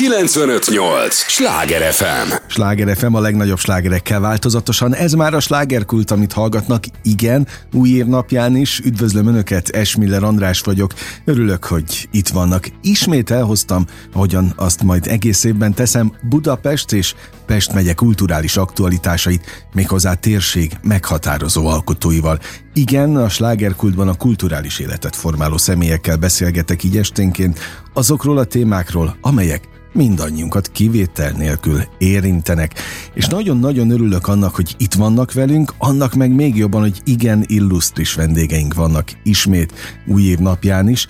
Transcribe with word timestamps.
958! 0.00 1.14
Sláger 1.14 1.92
FM! 1.92 2.32
Sláger 2.46 2.96
FM 2.96 3.14
a 3.14 3.20
legnagyobb 3.20 3.58
slágerekkel 3.58 4.20
változatosan. 4.20 4.94
Ez 4.94 5.12
már 5.12 5.34
a 5.34 5.40
slágerkult, 5.40 6.10
amit 6.10 6.32
hallgatnak. 6.32 6.84
Igen, 7.02 7.46
új 7.72 7.88
év 7.88 8.06
napján 8.06 8.56
is. 8.56 8.80
Üdvözlöm 8.84 9.26
Önöket, 9.26 9.68
Esmiller 9.68 10.22
András 10.22 10.60
vagyok. 10.60 10.92
Örülök, 11.24 11.64
hogy 11.64 12.08
itt 12.10 12.28
vannak. 12.28 12.68
Ismét 12.82 13.30
elhoztam, 13.30 13.86
ahogyan 14.12 14.52
azt 14.56 14.82
majd 14.82 15.06
egész 15.06 15.44
évben 15.44 15.74
teszem, 15.74 16.12
Budapest 16.28 16.92
és 16.92 17.14
Pest 17.46 17.72
megye 17.72 17.92
kulturális 17.92 18.56
aktualitásait, 18.56 19.68
méghozzá 19.74 20.14
térség 20.14 20.72
meghatározó 20.82 21.66
alkotóival. 21.66 22.38
Igen, 22.74 23.16
a 23.16 23.28
slágerkultban 23.28 24.08
a 24.08 24.14
kulturális 24.14 24.78
életet 24.78 25.16
formáló 25.16 25.56
személyekkel 25.56 26.16
beszélgetek 26.16 26.84
így 26.84 26.96
esténként 26.96 27.58
azokról 27.94 28.38
a 28.38 28.44
témákról, 28.44 29.16
amelyek 29.20 29.68
mindannyiunkat 29.92 30.70
kivétel 30.72 31.30
nélkül 31.30 31.80
érintenek. 31.98 32.74
És 33.14 33.26
nagyon-nagyon 33.26 33.90
örülök 33.90 34.28
annak, 34.28 34.54
hogy 34.54 34.74
itt 34.78 34.94
vannak 34.94 35.32
velünk, 35.32 35.74
annak 35.78 36.14
meg 36.14 36.34
még 36.34 36.56
jobban, 36.56 36.80
hogy 36.80 37.00
igen 37.04 37.44
illusztris 37.46 38.14
vendégeink 38.14 38.74
vannak 38.74 39.08
ismét 39.22 39.72
új 40.06 40.22
év 40.22 40.38
napján 40.38 40.88
is. 40.88 41.08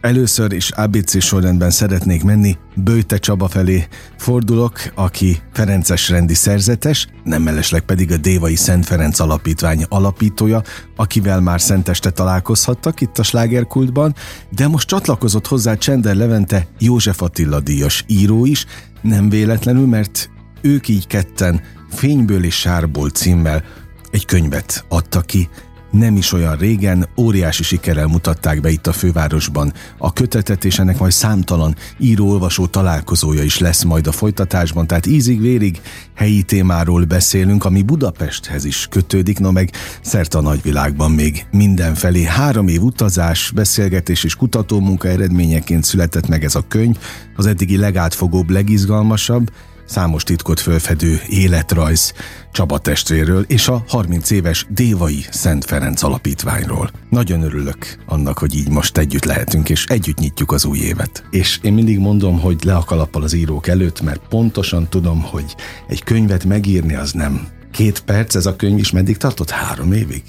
Először 0.00 0.52
is 0.52 0.70
ABC 0.70 1.22
sorrendben 1.22 1.70
szeretnék 1.70 2.24
menni 2.24 2.56
Bőte 2.74 3.18
Csaba 3.18 3.48
felé. 3.48 3.86
Fordulok, 4.18 4.80
aki 4.94 5.38
Ferences 5.52 6.08
rendi 6.08 6.34
szerzetes, 6.34 7.08
nem 7.24 7.42
mellesleg 7.42 7.80
pedig 7.80 8.12
a 8.12 8.16
Dévai 8.16 8.54
Szent 8.54 8.86
Ferenc 8.86 9.18
Alapítvány 9.18 9.84
alapítója, 9.88 10.62
akivel 10.96 11.40
már 11.40 11.60
szenteste 11.60 12.10
találkozhattak 12.10 13.00
itt 13.00 13.18
a 13.18 13.22
slágerkultban, 13.22 14.14
de 14.50 14.68
most 14.68 14.88
csatlakozott 14.88 15.46
hozzá 15.46 15.74
Csender 15.74 16.16
Levente 16.16 16.66
József 16.78 17.22
Attila 17.22 17.60
díjas 17.60 18.04
író 18.06 18.44
is, 18.44 18.66
nem 19.00 19.28
véletlenül, 19.28 19.86
mert 19.86 20.30
ők 20.60 20.88
így 20.88 21.06
ketten 21.06 21.60
Fényből 21.90 22.44
és 22.44 22.58
Sárból 22.58 23.10
címmel 23.10 23.64
egy 24.10 24.24
könyvet 24.24 24.84
adta 24.88 25.20
ki, 25.20 25.48
nem 25.90 26.16
is 26.16 26.32
olyan 26.32 26.56
régen 26.56 27.08
óriási 27.16 27.62
sikerrel 27.62 28.06
mutatták 28.06 28.60
be 28.60 28.70
itt 28.70 28.86
a 28.86 28.92
fővárosban. 28.92 29.72
A 29.98 30.12
kötetet 30.12 30.64
és 30.64 30.78
ennek 30.78 30.98
majd 30.98 31.12
számtalan 31.12 31.76
író-olvasó 31.98 32.66
találkozója 32.66 33.42
is 33.42 33.58
lesz 33.58 33.82
majd 33.82 34.06
a 34.06 34.12
folytatásban, 34.12 34.86
tehát 34.86 35.06
ízig-vérig 35.06 35.80
helyi 36.14 36.42
témáról 36.42 37.04
beszélünk, 37.04 37.64
ami 37.64 37.82
Budapesthez 37.82 38.64
is 38.64 38.86
kötődik, 38.90 39.38
no 39.38 39.50
meg 39.50 39.70
szerte 40.02 40.38
a 40.38 40.40
nagyvilágban 40.40 41.10
még 41.10 41.46
mindenfelé. 41.50 42.22
Három 42.22 42.68
év 42.68 42.82
utazás, 42.82 43.50
beszélgetés 43.54 44.24
és 44.24 44.34
kutatómunka 44.34 45.08
eredményeként 45.08 45.84
született 45.84 46.28
meg 46.28 46.44
ez 46.44 46.54
a 46.54 46.64
könyv, 46.68 46.98
az 47.36 47.46
eddigi 47.46 47.76
legátfogóbb, 47.76 48.50
legizgalmasabb, 48.50 49.50
számos 49.90 50.22
titkot 50.22 50.60
fölfedő 50.60 51.20
életrajz 51.28 52.12
Csaba 52.52 52.78
testvéről 52.78 53.44
és 53.48 53.68
a 53.68 53.84
30 53.88 54.30
éves 54.30 54.66
Dévai 54.68 55.24
Szent 55.30 55.64
Ferenc 55.64 56.02
alapítványról. 56.02 56.90
Nagyon 57.08 57.42
örülök 57.42 57.96
annak, 58.06 58.38
hogy 58.38 58.54
így 58.54 58.68
most 58.68 58.98
együtt 58.98 59.24
lehetünk, 59.24 59.68
és 59.68 59.86
együtt 59.86 60.18
nyitjuk 60.18 60.52
az 60.52 60.64
új 60.64 60.78
évet. 60.78 61.24
És 61.30 61.58
én 61.62 61.72
mindig 61.72 61.98
mondom, 61.98 62.40
hogy 62.40 62.64
le 62.64 62.74
a 62.74 62.84
kalappal 62.84 63.22
az 63.22 63.32
írók 63.32 63.66
előtt, 63.66 64.00
mert 64.00 64.20
pontosan 64.28 64.88
tudom, 64.88 65.22
hogy 65.22 65.54
egy 65.88 66.04
könyvet 66.04 66.44
megírni 66.44 66.94
az 66.94 67.12
nem 67.12 67.48
két 67.72 68.00
perc, 68.00 68.34
ez 68.34 68.46
a 68.46 68.56
könyv 68.56 68.78
is 68.78 68.90
meddig 68.90 69.16
tartott? 69.16 69.50
Három 69.50 69.92
évig? 69.92 70.22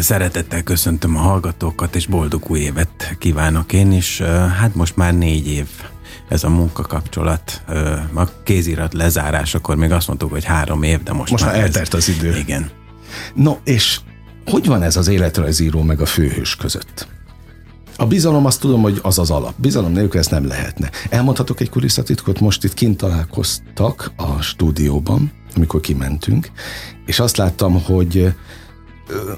Szeretettel 0.00 0.62
köszöntöm 0.62 1.16
a 1.16 1.20
hallgatókat, 1.20 1.96
és 1.96 2.06
boldog 2.06 2.50
új 2.50 2.60
évet 2.60 3.16
kívánok 3.18 3.72
én 3.72 3.92
is. 3.92 4.20
Hát 4.58 4.74
most 4.74 4.96
már 4.96 5.14
négy 5.14 5.46
év 5.46 5.66
ez 6.28 6.44
a 6.44 6.48
munkakapcsolat. 6.48 7.62
A 8.14 8.42
kézirat 8.42 8.94
lezárásakor 8.94 9.76
még 9.76 9.92
azt 9.92 10.06
mondtuk, 10.06 10.30
hogy 10.30 10.44
három 10.44 10.82
év, 10.82 11.02
de 11.02 11.12
most, 11.12 11.30
most 11.30 11.44
már, 11.44 11.52
már 11.52 11.62
eltelt 11.62 11.94
ez, 11.94 12.08
az 12.08 12.08
idő. 12.08 12.36
Igen. 12.36 12.70
No, 13.34 13.56
és 13.64 14.00
hogy 14.46 14.66
van 14.66 14.82
ez 14.82 14.96
az 14.96 15.08
életrajzíró 15.08 15.82
meg 15.82 16.00
a 16.00 16.06
főhős 16.06 16.56
között? 16.56 17.08
A 17.96 18.06
bizalom 18.06 18.46
azt 18.46 18.60
tudom, 18.60 18.82
hogy 18.82 18.98
az 19.02 19.18
az 19.18 19.30
alap. 19.30 19.54
Bizalom 19.56 19.92
nélkül 19.92 20.20
ezt 20.20 20.30
nem 20.30 20.46
lehetne. 20.46 20.90
Elmondhatok 21.08 21.60
egy 21.60 21.70
kulisszatitkot, 21.70 22.40
most 22.40 22.64
itt 22.64 22.74
kint 22.74 22.96
találkoztak 22.96 24.12
a 24.16 24.40
stúdióban, 24.40 25.32
amikor 25.54 25.80
kimentünk, 25.80 26.50
és 27.06 27.20
azt 27.20 27.36
láttam, 27.36 27.82
hogy 27.82 28.34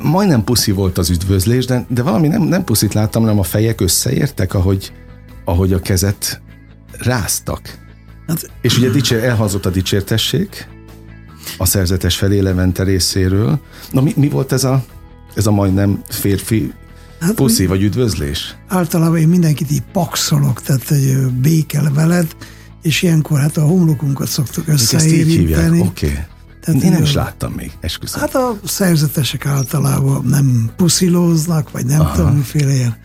majdnem 0.03 0.45
puszi 0.45 0.71
volt 0.71 0.99
az 0.99 1.11
üdvözlés, 1.11 1.65
de, 1.65 1.87
de 1.89 2.03
valami 2.03 2.29
nem, 2.29 2.43
nem 2.43 2.65
puszit 2.65 2.95
láttam, 2.95 3.23
hanem 3.23 3.39
a 3.39 3.43
fejek 3.43 3.81
összeértek, 3.81 4.55
ahogy, 4.55 4.93
ahogy 5.45 5.73
a 5.73 5.81
kezet 5.81 6.41
ráztak. 6.99 7.79
Hát, 8.27 8.51
és 8.61 8.79
ugye 8.79 8.91
dicsér, 8.91 9.25
elhazott 9.25 9.67
a 9.67 9.71
dicsértessék 9.71 10.69
a 11.59 11.65
szerzetes 11.65 12.17
felé 12.17 12.39
Levente 12.39 12.83
részéről. 12.83 13.61
Na 13.91 14.01
mi, 14.01 14.13
mi 14.17 14.29
volt 14.29 14.53
ez 14.53 14.65
a, 14.65 14.85
ez 15.35 15.47
a 15.47 15.51
majdnem 15.51 16.03
férfi 16.09 16.73
hát, 17.21 17.35
puszi 17.35 17.67
vagy 17.67 17.83
üdvözlés? 17.83 18.57
Általában 18.69 19.19
én 19.19 19.29
mindenkit 19.29 19.71
így 19.71 19.83
pakszolok, 19.93 20.63
tehát 20.63 20.89
hogy 20.89 21.31
békel 21.33 21.93
veled, 21.95 22.37
és 22.83 23.03
ilyenkor 23.03 23.41
hát 23.41 23.57
a 23.57 23.63
homlokunkat 23.63 24.29
szoktuk 24.29 24.69
összeérinteni. 24.69 25.81
Oké. 25.81 26.07
Okay. 26.07 26.25
Tehát 26.61 26.83
én 26.83 26.91
nem 26.91 27.03
is 27.03 27.13
láttam 27.13 27.53
még, 27.53 27.73
esküszöm. 27.81 28.21
Hát 28.21 28.35
a 28.35 28.59
szerzetesek 28.65 29.47
általában 29.47 30.25
nem 30.25 30.71
puszilóznak, 30.77 31.71
vagy 31.71 31.87
nem 31.87 32.01
Aha. 32.01 32.15
tudom, 32.15 32.37
miféle 32.37 32.73
ilyen 32.73 32.97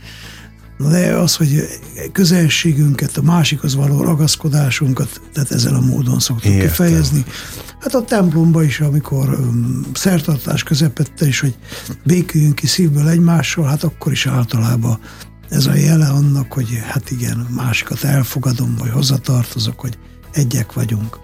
de 0.77 1.15
az, 1.15 1.35
hogy 1.35 1.67
közelségünket, 2.11 3.17
a 3.17 3.21
másikhoz 3.21 3.75
való 3.75 4.01
ragaszkodásunkat, 4.01 5.21
tehát 5.33 5.51
ezzel 5.51 5.75
a 5.75 5.79
módon 5.79 6.19
szoktuk 6.19 6.51
Értem. 6.51 6.67
kifejezni. 6.67 7.25
Hát 7.79 7.93
a 7.93 8.03
templomba 8.03 8.63
is, 8.63 8.79
amikor 8.79 9.39
szertartás 9.93 10.63
közepette 10.63 11.27
is, 11.27 11.39
hogy 11.39 11.55
béküljünk 12.03 12.55
ki 12.55 12.67
szívből 12.67 13.07
egymással, 13.07 13.65
hát 13.65 13.83
akkor 13.83 14.11
is 14.11 14.27
általában 14.27 14.99
ez 15.49 15.65
a 15.65 15.73
jele 15.73 16.07
annak, 16.07 16.53
hogy 16.53 16.81
hát 16.85 17.11
igen, 17.11 17.47
másikat 17.55 18.03
elfogadom, 18.03 18.75
vagy 18.77 18.89
hozzatartozok, 18.89 19.79
hogy 19.79 19.97
egyek 20.31 20.73
vagyunk. 20.73 21.19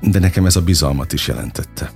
De 0.00 0.18
nekem 0.18 0.46
ez 0.46 0.56
a 0.56 0.60
bizalmat 0.60 1.12
is 1.12 1.28
jelentette. 1.28 1.92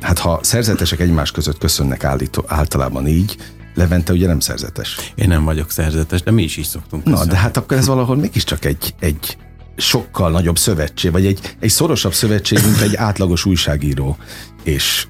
Hát 0.00 0.18
ha 0.18 0.40
szerzetesek 0.42 1.00
egymás 1.00 1.30
között 1.30 1.58
köszönnek 1.58 2.04
állító, 2.04 2.44
általában 2.46 3.06
így, 3.06 3.36
Levente 3.80 4.12
ugye 4.12 4.26
nem 4.26 4.40
szerzetes. 4.40 4.96
Én 5.14 5.28
nem 5.28 5.44
vagyok 5.44 5.70
szerzetes, 5.70 6.22
de 6.22 6.30
mi 6.30 6.42
is 6.42 6.56
így 6.56 6.66
szoktunk. 6.66 7.04
Na, 7.04 7.24
de 7.24 7.36
hát 7.36 7.56
akkor 7.56 7.76
ez 7.76 7.86
valahol 7.86 8.16
mégiscsak 8.16 8.64
egy, 8.64 8.94
egy 9.00 9.36
sokkal 9.76 10.30
nagyobb 10.30 10.58
szövetség, 10.58 11.12
vagy 11.12 11.26
egy, 11.26 11.56
egy 11.60 11.70
szorosabb 11.70 12.14
szövetség, 12.14 12.58
mint 12.64 12.80
egy 12.80 12.96
átlagos 12.96 13.44
újságíró 13.44 14.16
és 14.62 15.06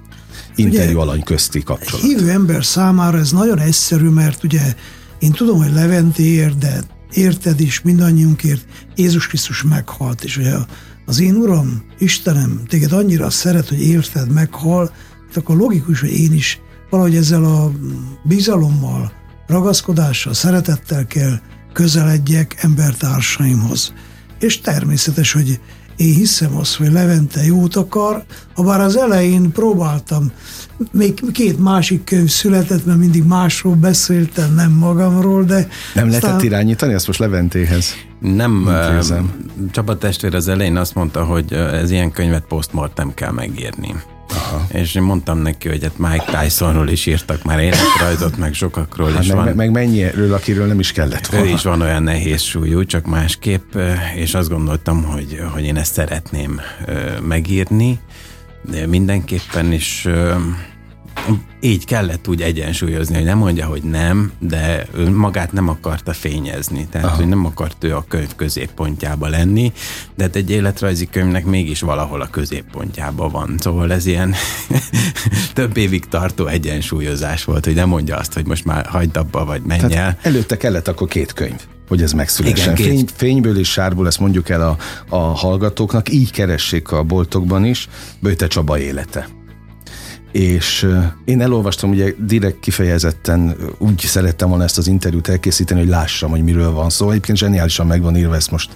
interjú 0.54 0.98
alany 0.98 1.22
közti 1.22 1.62
kapcsolat. 1.62 2.04
Hívő 2.04 2.30
ember 2.30 2.64
számára 2.64 3.19
ez 3.19 3.32
nagyon 3.32 3.59
egyszerű, 3.59 4.09
mert 4.09 4.44
ugye 4.44 4.75
én 5.19 5.32
tudom, 5.32 5.59
hogy 5.59 5.72
Leventéért, 5.72 6.59
de 6.59 6.82
érted 7.12 7.60
is, 7.60 7.80
mindannyiunkért 7.80 8.64
Jézus 8.97 9.26
Krisztus 9.26 9.62
meghalt, 9.62 10.25
és 10.25 10.36
ugye 10.36 10.54
az 11.06 11.20
én 11.20 11.34
Uram, 11.34 11.82
Istenem, 11.98 12.62
téged 12.69 12.92
annyira 12.92 13.30
szeret, 13.30 13.69
hogy 13.69 13.82
érted, 13.86 14.32
meghal, 14.32 14.94
hát 15.26 15.36
akkor 15.36 15.56
logikus, 15.56 16.00
hogy 16.00 16.20
én 16.20 16.32
is 16.32 16.60
valahogy 16.90 17.16
ezzel 17.16 17.44
a 17.44 17.70
bizalommal, 18.22 19.12
ragaszkodással, 19.46 20.34
szeretettel 20.34 21.06
kell 21.06 21.38
közeledjek 21.72 22.56
embertársaimhoz. 22.60 23.92
És 24.38 24.60
természetes, 24.60 25.32
hogy 25.32 25.60
én 25.96 26.14
hiszem 26.14 26.56
azt, 26.56 26.76
hogy 26.76 26.92
Levente 26.92 27.44
jót 27.44 27.76
akar, 27.76 28.24
ha 28.54 28.62
bár 28.62 28.80
az 28.80 28.96
elején 28.96 29.52
próbáltam, 29.52 30.32
még 30.92 31.32
két 31.32 31.58
másik 31.58 32.04
könyv 32.04 32.28
született, 32.28 32.84
mert 32.86 32.98
mindig 32.98 33.24
másról 33.24 33.74
beszéltem, 33.74 34.54
nem 34.54 34.72
magamról, 34.72 35.44
de... 35.44 35.68
Nem 35.94 36.06
aztán... 36.06 36.20
lehetett 36.20 36.42
irányítani 36.42 36.92
ezt 36.92 37.06
most 37.06 37.18
Leventéhez? 37.18 37.94
Nem, 38.20 38.68
Csaba 39.70 39.98
testvér 39.98 40.34
az 40.34 40.48
elején 40.48 40.76
azt 40.76 40.94
mondta, 40.94 41.24
hogy 41.24 41.53
ez 41.53 41.91
ilyen 41.91 42.10
könyvet 42.10 42.44
postmortem 42.48 43.15
kell 43.15 43.32
megírni. 43.32 43.94
Aha. 44.50 44.66
És 44.68 44.94
én 44.94 45.02
mondtam 45.02 45.38
neki, 45.38 45.68
hogy 45.68 45.82
hát 45.82 45.98
Mike 45.98 46.41
Tysonról 46.41 46.88
is 46.88 47.06
írtak 47.06 47.42
már 47.42 47.58
életrajzot, 47.58 48.36
meg 48.36 48.54
sokakról 48.54 49.10
hát 49.10 49.22
is 49.22 49.28
meg, 49.28 49.36
van. 49.36 49.44
Meg, 49.44 49.54
meg 49.54 49.70
mennyiről, 49.70 50.34
akiről 50.34 50.66
nem 50.66 50.80
is 50.80 50.92
kellett 50.92 51.26
volna. 51.26 51.47
Ő 51.47 51.48
is 51.48 51.62
van 51.62 51.80
olyan 51.80 52.02
nehéz 52.02 52.41
súlyú, 52.41 52.84
csak 52.84 53.06
másképp, 53.06 53.74
és 54.14 54.34
azt 54.34 54.48
gondoltam, 54.48 55.04
hogy, 55.04 55.41
hogy 55.52 55.64
én 55.64 55.76
ezt 55.76 55.92
szeretném 55.92 56.60
megírni, 57.22 57.98
de 58.70 58.86
mindenképpen 58.86 59.72
is 59.72 60.08
így 61.60 61.84
kellett 61.84 62.28
úgy 62.28 62.42
egyensúlyozni, 62.42 63.15
hogy 63.15 63.24
nem 63.24 63.39
mondja, 63.39 63.66
hogy 63.66 63.83
nem, 63.83 64.33
de 64.39 64.86
ő 64.95 65.10
magát 65.10 65.53
nem 65.53 65.68
akarta 65.68 66.12
fényezni, 66.12 66.86
tehát 66.91 67.07
Aha. 67.07 67.16
hogy 67.16 67.28
nem 67.28 67.45
akart 67.45 67.84
ő 67.84 67.97
a 67.97 68.04
könyv 68.09 68.34
középpontjába 68.36 69.28
lenni, 69.28 69.72
de 70.16 70.22
hát 70.22 70.36
egy 70.36 70.51
életrajzi 70.51 71.07
könyvnek 71.07 71.45
mégis 71.45 71.80
valahol 71.80 72.21
a 72.21 72.30
középpontjába 72.30 73.28
van. 73.28 73.54
Szóval 73.59 73.92
ez 73.92 74.07
ilyen 74.07 74.34
több 75.54 75.77
évig 75.77 76.09
tartó 76.09 76.47
egyensúlyozás 76.47 77.45
volt, 77.45 77.65
hogy 77.65 77.74
nem 77.74 77.89
mondja 77.89 78.16
azt, 78.16 78.33
hogy 78.33 78.47
most 78.47 78.65
már 78.65 78.86
hagyd 78.86 79.16
abba, 79.16 79.45
vagy 79.45 79.63
menj 79.63 79.80
tehát 79.80 79.97
el. 79.97 80.33
Előtte 80.33 80.56
kellett 80.56 80.89
akkor 80.89 81.09
két 81.09 81.33
könyv 81.33 81.60
hogy 81.89 82.03
ez 82.03 82.13
megszülessen. 82.13 82.77
Igen, 82.77 82.86
Fény, 82.86 83.06
fényből 83.15 83.59
és 83.59 83.71
sárból, 83.71 84.06
ezt 84.06 84.21
mondjuk 84.21 84.48
el 84.48 84.68
a, 84.68 84.77
a 85.09 85.16
hallgatóknak, 85.16 86.13
így 86.13 86.30
keressék 86.30 86.92
a 86.92 87.03
boltokban 87.03 87.65
is, 87.65 87.89
Böjte 88.21 88.47
Csaba 88.47 88.78
élete 88.78 89.28
és 90.32 90.88
én 91.24 91.41
elolvastam, 91.41 91.91
ugye 91.91 92.15
direkt 92.18 92.60
kifejezetten 92.60 93.56
úgy 93.78 93.98
szerettem 93.98 94.48
volna 94.48 94.65
ezt 94.65 94.78
az 94.78 94.86
interjút 94.86 95.28
elkészíteni, 95.28 95.80
hogy 95.80 95.88
lássam, 95.88 96.30
hogy 96.30 96.42
miről 96.42 96.72
van 96.72 96.91
szó. 96.91 97.10
Egyébként 97.10 97.38
zseniálisan 97.38 97.86
megvan 97.86 98.16
írva, 98.16 98.34
ezt 98.34 98.50
most, 98.50 98.71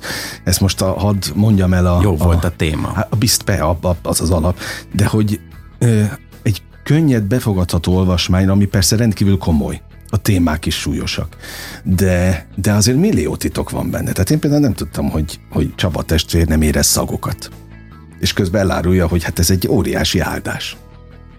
ezt 0.44 0.60
most 0.60 0.80
a, 0.80 0.92
hadd 0.92 1.24
mondjam 1.34 1.72
el 1.72 1.86
a... 1.86 2.00
Jó 2.02 2.12
a, 2.18 2.24
volt 2.24 2.44
a 2.44 2.50
téma. 2.50 2.88
A, 2.88 3.08
a 3.10 3.50
a, 3.50 3.86
a, 3.88 3.96
az 4.02 4.20
az 4.20 4.30
alap, 4.30 4.58
de 4.92 5.06
hogy 5.06 5.40
egy 6.42 6.62
könnyed, 6.84 7.22
befogadható 7.22 7.96
olvasmány, 7.96 8.48
ami 8.48 8.64
persze 8.64 8.96
rendkívül 8.96 9.38
komoly 9.38 9.80
a 10.14 10.16
témák 10.16 10.66
is 10.66 10.74
súlyosak. 10.74 11.36
De, 11.82 12.46
de 12.54 12.72
azért 12.72 12.98
millió 12.98 13.36
titok 13.36 13.70
van 13.70 13.90
benne. 13.90 14.12
Tehát 14.12 14.30
én 14.30 14.38
például 14.38 14.62
nem 14.62 14.74
tudtam, 14.74 15.10
hogy, 15.10 15.40
hogy 15.50 15.74
Csaba 15.74 16.02
testvér 16.02 16.46
nem 16.46 16.62
érez 16.62 16.86
szagokat. 16.86 17.50
És 18.20 18.32
közben 18.32 18.60
elárulja, 18.60 19.06
hogy 19.06 19.24
hát 19.24 19.38
ez 19.38 19.50
egy 19.50 19.68
óriási 19.68 20.18
áldás. 20.18 20.76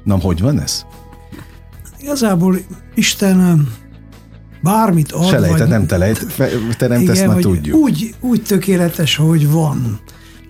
Na, 0.05 0.19
hogy 0.19 0.41
van 0.41 0.59
ez? 0.59 0.85
Igazából 1.99 2.57
Isten 2.95 3.67
bármit 4.61 5.11
ad, 5.11 5.29
Selejte, 5.29 5.57
vagy, 5.57 5.67
nem 5.67 5.87
telejt, 5.87 6.25
teremtesz, 6.77 7.17
igen, 7.17 7.29
már 7.29 7.37
tudjuk. 7.37 7.77
Úgy, 7.77 8.15
úgy 8.19 8.41
tökéletes, 8.41 9.15
hogy 9.15 9.49
van. 9.49 9.99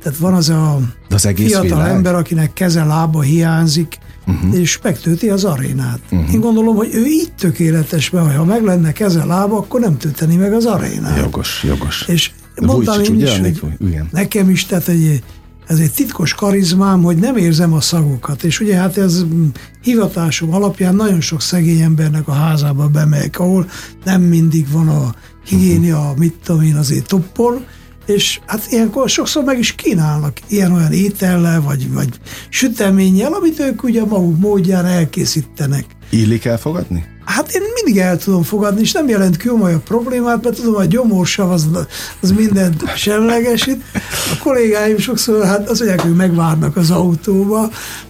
Tehát 0.02 0.18
van 0.20 0.34
az 0.34 0.50
a 0.50 0.80
az 1.10 1.26
egész 1.26 1.48
fiatal 1.48 1.68
világ? 1.70 1.92
ember, 1.92 2.16
akinek 2.16 2.54
keze, 2.54 2.84
lába 2.84 3.22
hiányzik, 3.22 3.98
uh-huh. 4.28 4.60
és 4.60 4.80
megtölti 4.84 5.30
az 5.30 5.44
arénát. 5.44 6.00
Uh-huh. 6.12 6.34
Én 6.34 6.40
gondolom, 6.40 6.76
hogy 6.76 6.90
ő 6.94 7.06
így 7.06 7.34
tökéletes, 7.38 8.10
mert 8.10 8.36
ha 8.36 8.44
meg 8.44 8.64
lenne 8.64 8.92
keze, 8.92 9.26
lába, 9.26 9.58
akkor 9.58 9.80
nem 9.80 9.98
tölteni 9.98 10.36
meg 10.36 10.54
az 10.54 10.66
arénát. 10.66 11.18
Jogos, 11.18 11.64
jogos. 11.64 12.08
És 12.08 12.32
mondtam 12.62 13.02
én 13.04 13.22
is, 13.22 13.40
hogy 13.40 14.02
nekem 14.12 14.50
is, 14.50 14.66
tehát 14.66 14.88
egy 14.88 15.24
ez 15.68 15.80
egy 15.80 15.92
titkos 15.92 16.34
karizmám, 16.34 17.04
hogy 17.04 17.18
nem 17.18 17.38
érzem 17.38 17.74
a 17.74 17.82
szagokat. 17.82 18.44
És 18.44 18.60
ugye 18.60 18.76
hát 18.76 18.98
ez 18.98 19.26
hivatásom 19.82 20.54
alapján 20.54 20.96
nagyon 20.96 21.22
sok 21.22 21.42
szegény 21.42 21.82
embernek 21.82 22.28
a 22.28 22.32
házába 22.32 22.88
bemegyek, 22.88 23.40
ahol 23.40 23.70
nem 24.04 24.22
mindig 24.22 24.72
van 24.72 24.88
a 24.88 25.16
higiénia, 25.46 26.14
mit 26.18 26.34
tudom 26.44 26.62
én, 26.62 26.76
azért 26.76 27.08
toppol, 27.08 27.66
és 28.06 28.40
hát 28.46 28.68
ilyenkor 28.70 29.10
sokszor 29.10 29.44
meg 29.44 29.60
is 29.60 29.76
kínálnak 29.76 30.38
ilyen-olyan 30.48 30.92
étellel, 30.92 31.62
vagy, 31.62 31.94
vagy 31.94 32.10
süteménnyel, 32.50 33.34
amit 33.34 33.60
ők 33.60 33.84
ugye 33.84 34.06
maguk 34.06 34.40
módján 34.40 34.86
elkészítenek. 34.86 35.86
Illik 36.10 36.46
elfogadni? 36.46 37.15
Hát 37.36 37.52
én 37.52 37.62
mindig 37.74 38.02
el 38.02 38.18
tudom 38.18 38.44
fogadni, 38.44 38.82
és 38.82 38.92
nem 38.92 39.08
jelent 39.08 39.44
komolyabb 39.44 39.84
problémát, 39.84 40.44
mert 40.44 40.56
tudom, 40.56 40.76
a 40.76 40.86
gyomorsav 40.86 41.52
az, 41.52 41.68
az 42.22 42.32
mindent 42.32 42.96
semlegesít. 42.96 43.84
A 44.34 44.38
kollégáim 44.44 44.98
sokszor, 44.98 45.46
hát 45.46 45.70
az 45.70 45.78
mondják, 45.80 46.02
hogy 46.02 46.16
megvárnak 46.16 46.78
az 46.78 46.92
autóba, 46.92 47.70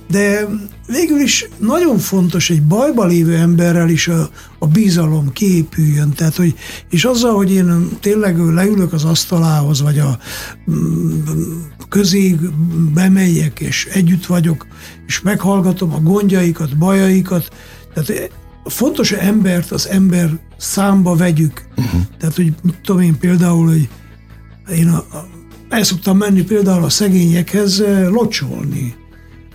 de 0.09 0.47
végül 0.87 1.19
is 1.19 1.49
nagyon 1.57 1.97
fontos 1.97 2.49
egy 2.49 2.61
bajba 2.61 3.05
lévő 3.05 3.35
emberrel 3.35 3.89
is 3.89 4.07
a, 4.07 4.29
a 4.59 4.67
bizalom 4.67 5.31
képüljön. 5.33 6.13
Tehát, 6.13 6.35
hogy, 6.35 6.55
és 6.89 7.05
azzal, 7.05 7.35
hogy 7.35 7.51
én 7.51 7.89
tényleg 7.99 8.37
leülök 8.37 8.93
az 8.93 9.03
asztalához, 9.03 9.81
vagy 9.81 9.99
a 9.99 10.17
közé 11.89 12.37
bemegyek, 12.93 13.59
és 13.59 13.87
együtt 13.93 14.25
vagyok, 14.25 14.67
és 15.07 15.21
meghallgatom 15.21 15.93
a 15.93 15.99
gondjaikat, 15.99 16.77
bajaikat, 16.77 17.49
tehát 17.93 18.31
fontos, 18.65 19.09
hogy 19.09 19.19
embert 19.19 19.71
az 19.71 19.87
ember 19.87 20.29
számba 20.57 21.15
vegyük. 21.15 21.65
Uh-huh. 21.77 22.01
Tehát, 22.19 22.35
hogy 22.35 22.53
mit 22.63 22.75
tudom 22.83 23.01
én 23.01 23.17
például, 23.17 23.67
hogy 23.67 23.89
én 24.75 24.87
a, 24.87 24.97
a, 24.97 25.27
el 25.69 25.83
szoktam 25.83 26.17
menni 26.17 26.43
például 26.43 26.83
a 26.83 26.89
szegényekhez 26.89 27.79
eh, 27.79 28.07
locsolni 28.07 28.95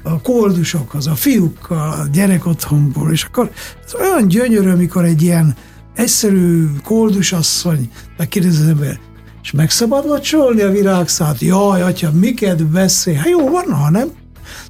a 0.03 0.21
koldusokhoz, 0.21 1.07
a 1.07 1.15
fiúkkal, 1.15 1.91
a 1.91 2.07
gyerek 2.13 2.47
otthonból, 2.47 3.13
és 3.13 3.25
akkor 3.25 3.51
ez 3.85 3.95
olyan 3.95 4.29
gyönyörű, 4.29 4.71
amikor 4.71 5.05
egy 5.05 5.23
ilyen 5.23 5.55
egyszerű 5.95 6.67
koldusasszony 6.85 7.91
megkérdezi 8.17 8.63
az 8.63 8.69
ember, 8.69 9.01
és 9.43 9.51
meg 9.51 9.71
szabad 9.71 10.07
locsolni 10.07 10.61
a 10.61 10.71
virágszát? 10.71 11.41
Jaj, 11.41 11.83
atya, 11.83 12.11
miket 12.13 12.67
beszél? 12.67 13.15
Hát 13.15 13.29
jó 13.29 13.49
van, 13.49 13.73
ha 13.73 13.91
nem 13.91 14.09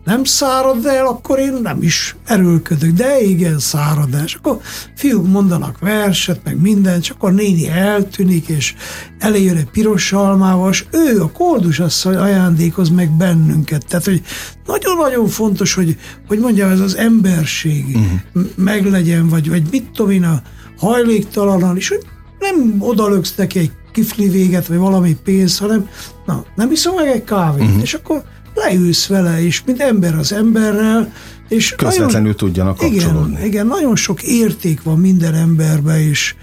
nem 0.04 0.24
szárad 0.24 0.86
el, 0.86 1.06
akkor 1.06 1.38
én 1.38 1.52
nem 1.62 1.82
is 1.82 2.16
erőlködök, 2.24 2.90
de 2.90 3.20
igen, 3.20 3.58
szárad 3.58 4.14
el. 4.14 4.24
És 4.24 4.34
akkor 4.34 4.60
fiúk 4.96 5.26
mondanak 5.26 5.78
verset, 5.78 6.40
meg 6.44 6.60
mindent, 6.60 7.02
és 7.02 7.10
akkor 7.10 7.32
néni 7.32 7.68
eltűnik, 7.68 8.48
és 8.48 8.74
eléjön 9.18 9.56
egy 9.56 9.70
piros 9.70 10.12
almával, 10.12 10.70
és 10.70 10.84
ő, 10.90 11.22
a 11.22 11.30
koldus 11.30 11.78
asszony 11.78 12.16
ajándékoz 12.16 12.88
meg 12.88 13.10
bennünket. 13.10 13.86
Tehát, 13.86 14.04
hogy 14.04 14.22
nagyon-nagyon 14.66 15.28
fontos, 15.28 15.74
hogy, 15.74 15.96
hogy 16.28 16.38
mondjam, 16.38 16.70
ez 16.70 16.80
az 16.80 16.96
emberség 16.96 17.84
uh-huh. 17.86 18.50
meglegyen, 18.56 19.28
vagy, 19.28 19.48
vagy 19.48 19.62
mit 19.70 19.90
tudom 19.90 20.10
én, 20.10 20.24
a 20.24 20.42
hajléktalanan 20.78 21.76
is, 21.76 21.88
hogy 21.88 22.06
nem 22.38 22.74
odalöksz 22.78 23.34
neki 23.34 23.58
egy 23.58 23.70
kifli 23.92 24.28
véget, 24.28 24.66
vagy 24.66 24.76
valami 24.76 25.16
pénz, 25.24 25.58
hanem 25.58 25.88
na, 26.26 26.44
nem 26.54 26.70
iszom 26.70 26.94
meg 26.94 27.06
egy 27.06 27.24
kávét, 27.24 27.66
uh-huh. 27.66 27.82
és 27.82 27.94
akkor 27.94 28.22
leülsz 28.64 29.06
vele, 29.06 29.42
és 29.44 29.62
mint 29.66 29.80
ember 29.80 30.14
az 30.18 30.32
emberrel, 30.32 31.12
és 31.48 31.74
közvetlenül 31.76 32.20
nagyon, 32.20 32.36
tudjanak 32.36 32.76
kapcsolódni. 32.76 33.32
Igen, 33.32 33.46
igen, 33.46 33.66
nagyon 33.66 33.96
sok 33.96 34.22
érték 34.22 34.82
van 34.82 34.98
minden 34.98 35.34
emberbe, 35.34 36.00
és 36.08 36.34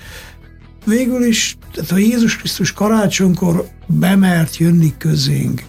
végül 0.85 1.23
is, 1.23 1.57
tehát 1.73 1.91
a 1.91 1.97
Jézus 1.97 2.37
Krisztus 2.37 2.73
karácsonykor 2.73 3.67
bemert 3.85 4.57
jönni 4.57 4.93
közénk, 4.97 5.63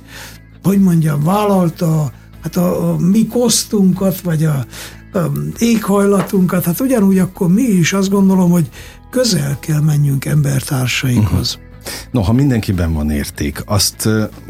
hogy 0.63 0.81
mondjam, 0.81 1.23
vállalta 1.23 2.13
hát 2.43 2.57
a, 2.57 2.91
a 2.91 2.97
mi 2.97 3.27
kosztunkat, 3.27 4.21
vagy 4.21 4.45
a, 4.45 4.67
a 5.13 5.31
éghajlatunkat, 5.59 6.65
hát 6.65 6.81
ugyanúgy 6.81 7.19
akkor 7.19 7.49
mi 7.49 7.63
is 7.63 7.93
azt 7.93 8.11
gondolom, 8.11 8.51
hogy 8.51 8.69
közel 9.11 9.59
kell 9.61 9.81
menjünk 9.81 10.25
embertársainkhoz. 10.25 11.55
Uh-huh. 11.55 11.68
No, 12.11 12.21
ha 12.21 12.33
mindenkiben 12.33 12.93
van 12.93 13.11
érték, 13.11 13.63
azt 13.67 14.09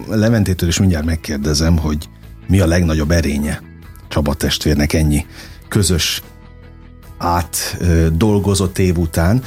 Leventétől 0.09 0.69
is 0.69 0.79
mindjárt 0.79 1.05
megkérdezem, 1.05 1.79
hogy 1.79 2.09
mi 2.49 2.61
a 2.61 2.67
legnagyobb 2.67 3.11
erénye 3.11 3.63
Csaba 4.09 4.35
testvérnek 4.35 4.93
ennyi 4.93 5.27
közös 5.69 6.23
át 7.19 7.77
dolgozott 8.13 8.79
év 8.79 8.99
után, 8.99 9.43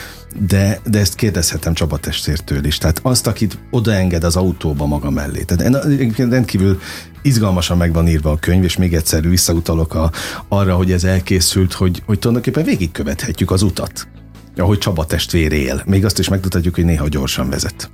de, 0.48 0.80
de 0.86 1.00
ezt 1.00 1.16
kérdezhetem 1.16 1.74
Csaba 1.74 1.98
testvértől 1.98 2.66
is. 2.66 2.78
Tehát 2.78 3.00
azt, 3.02 3.28
akit 3.28 3.58
odaenged 3.70 4.24
az 4.24 4.36
autóba 4.36 4.86
maga 4.86 5.10
mellé. 5.10 5.44
Tehát 5.44 5.86
rendkívül 6.18 6.80
izgalmasan 7.22 7.78
meg 7.78 7.94
van 7.94 8.08
írva 8.08 8.32
a 8.32 8.38
könyv, 8.40 8.64
és 8.64 8.78
még 8.78 8.94
egyszer 8.94 9.30
visszautalok 9.30 9.94
a, 9.96 10.12
arra, 10.48 10.76
hogy 10.76 10.92
ez 10.92 11.04
elkészült, 11.04 11.74
hogy, 11.74 12.04
hogy 12.06 12.20
tulajdonképpen 12.20 12.64
végigkövethetjük 12.64 13.52
az 13.52 13.62
utat 13.62 14.08
ahogy 14.56 14.78
Csaba 14.78 15.06
testvér 15.06 15.52
él. 15.52 15.84
Még 15.86 16.06
azt 16.06 16.20
is 16.20 16.30
megtudhatjuk, 16.30 16.76
hogy 16.76 16.86
néha 16.86 17.08
gyorsan 17.08 17.50
vezet. 17.50 17.92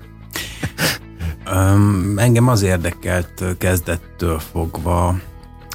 Um, 1.52 2.14
engem 2.18 2.48
az 2.48 2.62
érdekelt 2.62 3.44
kezdettől 3.58 4.40
fogva, 4.40 5.20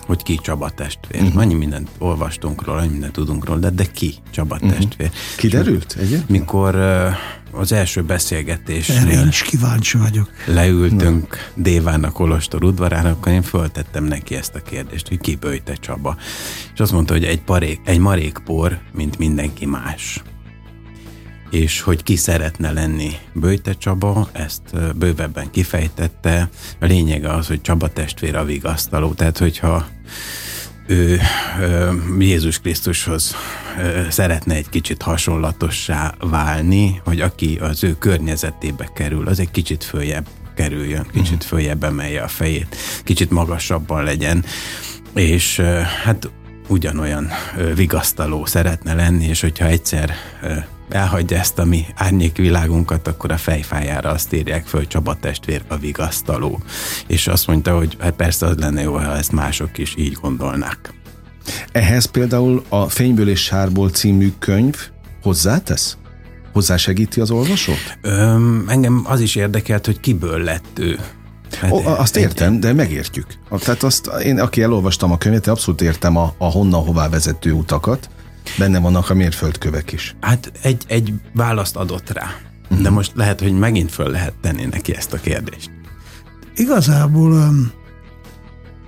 hogy 0.06 0.22
ki 0.22 0.38
Csaba 0.42 0.70
testvér. 0.70 1.22
Uh-huh. 1.22 1.40
Annyi 1.40 1.54
mindent 1.54 1.88
olvastunk 1.98 2.64
róla, 2.64 2.80
annyi 2.80 2.90
mindent 2.90 3.12
tudunk 3.12 3.44
róla, 3.44 3.58
de, 3.58 3.70
de 3.70 3.84
ki 3.84 4.14
Csaba 4.30 4.54
uh-huh. 4.54 4.70
testvér. 4.70 5.10
Kiderült 5.36 5.96
egyébként? 5.98 6.28
Mikor 6.28 6.74
uh, 6.74 7.60
az 7.60 7.72
első 7.72 8.02
beszélgetésnél... 8.02 8.96
Erre 8.98 9.12
én 9.12 9.28
is 9.28 9.42
kíváncsi 9.42 9.98
vagyok. 9.98 10.30
Leültünk 10.46 11.36
no. 11.54 11.62
Déván 11.62 12.04
a 12.04 12.10
Kolostor 12.10 12.64
udvarán, 12.64 13.06
akkor 13.06 13.32
én 13.32 13.42
föltettem 13.42 14.04
neki 14.04 14.34
ezt 14.34 14.54
a 14.54 14.62
kérdést, 14.62 15.08
hogy 15.08 15.20
ki 15.20 15.34
bőjte 15.34 15.74
Csaba. 15.74 16.16
És 16.74 16.80
azt 16.80 16.92
mondta, 16.92 17.12
hogy 17.12 17.24
egy, 17.24 17.42
parék, 17.42 17.80
egy 17.84 17.98
marékpor, 17.98 18.78
mint 18.92 19.18
mindenki 19.18 19.66
más 19.66 20.22
és 21.52 21.80
hogy 21.80 22.02
ki 22.02 22.16
szeretne 22.16 22.73
lenni. 22.73 23.11
Bőjte 23.32 23.73
Csaba 23.73 24.28
ezt 24.32 24.97
bővebben 24.97 25.50
kifejtette. 25.50 26.49
A 26.80 26.87
lényege 26.87 27.32
az, 27.32 27.47
hogy 27.47 27.61
Csaba 27.61 27.88
testvér 27.88 28.37
a 28.37 28.44
vigasztaló, 28.44 29.12
tehát 29.12 29.38
hogyha 29.38 29.87
ő 30.87 31.21
Jézus 32.18 32.59
Krisztushoz 32.59 33.37
szeretne 34.09 34.54
egy 34.54 34.68
kicsit 34.68 35.02
hasonlatossá 35.02 36.14
válni, 36.21 37.00
hogy 37.04 37.21
aki 37.21 37.59
az 37.61 37.85
ő 37.85 37.97
környezetébe 37.99 38.90
kerül, 38.94 39.28
az 39.28 39.40
egy 39.40 39.50
kicsit 39.50 39.85
följebb 39.85 40.26
kerüljön, 40.54 41.06
kicsit 41.12 41.38
mhm. 41.38 41.47
följebb 41.47 41.85
emelje 41.85 42.23
a 42.23 42.28
fejét, 42.28 42.76
kicsit 43.04 43.30
magasabban 43.30 44.04
legyen. 44.04 44.44
És 45.14 45.61
hát 46.04 46.30
ugyanolyan 46.68 47.28
vigasztaló 47.75 48.44
szeretne 48.44 48.94
lenni, 48.94 49.25
és 49.25 49.40
hogyha 49.40 49.66
egyszer 49.66 50.14
elhagyja 50.94 51.38
ezt 51.38 51.58
a 51.58 51.64
mi 51.64 51.87
árnyékvilágunkat, 51.94 53.08
akkor 53.08 53.32
a 53.32 53.37
fejfájára 53.37 54.11
azt 54.11 54.32
írják 54.32 54.66
föl 54.66 54.87
Csaba 54.87 55.14
testvér 55.14 55.62
a 55.68 55.76
vigasztaló. 55.76 56.62
És 57.06 57.26
azt 57.26 57.46
mondta, 57.46 57.76
hogy 57.76 57.96
hát 58.00 58.12
persze 58.12 58.46
az 58.46 58.56
lenne 58.56 58.82
jó, 58.82 58.92
ha 58.92 59.16
ezt 59.16 59.32
mások 59.32 59.78
is 59.78 59.94
így 59.99 60.12
gondolnák. 60.12 60.94
Ehhez 61.72 62.04
például 62.04 62.64
a 62.68 62.88
Fényből 62.88 63.28
és 63.28 63.40
Sárból 63.40 63.90
című 63.90 64.32
könyv 64.38 64.76
hozzátesz? 65.22 65.96
Hozzásegíti 66.52 67.20
az 67.20 67.30
olvasót? 67.30 67.99
Öm, 68.00 68.64
engem 68.68 69.02
az 69.04 69.20
is 69.20 69.34
érdekelt, 69.34 69.87
hogy 69.87 70.00
kiből 70.00 70.42
lett 70.42 70.78
ő. 70.78 70.99
Hát, 71.61 71.70
o, 71.70 71.82
azt 71.87 72.16
értem, 72.16 72.61
de 72.61 72.72
megértjük. 72.72 73.26
Tehát 73.50 73.82
azt, 73.82 74.06
én, 74.06 74.38
aki 74.38 74.62
elolvastam 74.62 75.12
a 75.12 75.18
könyvet, 75.18 75.46
abszolút 75.46 75.80
értem 75.80 76.16
a, 76.16 76.34
a 76.38 76.44
honnan 76.44 76.84
hová 76.84 77.08
vezető 77.08 77.52
utakat. 77.52 78.08
Benne 78.58 78.78
vannak 78.78 79.11
a 79.11 79.14
mérföldkövek 79.14 79.92
is. 79.92 80.16
Hát 80.20 80.52
egy, 80.62 80.84
egy 80.88 81.12
választ 81.34 81.76
adott 81.76 82.11
rá. 82.11 82.34
Uh-huh. 82.62 82.80
De 82.80 82.90
most 82.90 83.12
lehet, 83.14 83.40
hogy 83.40 83.52
megint 83.52 83.92
föl 83.92 84.11
lehet 84.11 84.34
tenni 84.40 84.64
neki 84.64 84.96
ezt 84.96 85.12
a 85.12 85.20
kérdést. 85.20 85.70
Igazából 86.54 87.32
um, 87.32 87.72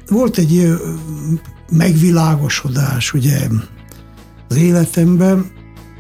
volt 0.09 0.39
egy 0.39 0.57
uh, 0.57 0.81
megvilágosodás, 1.71 3.13
ugye, 3.13 3.39
az 4.49 4.57
életemben. 4.57 5.51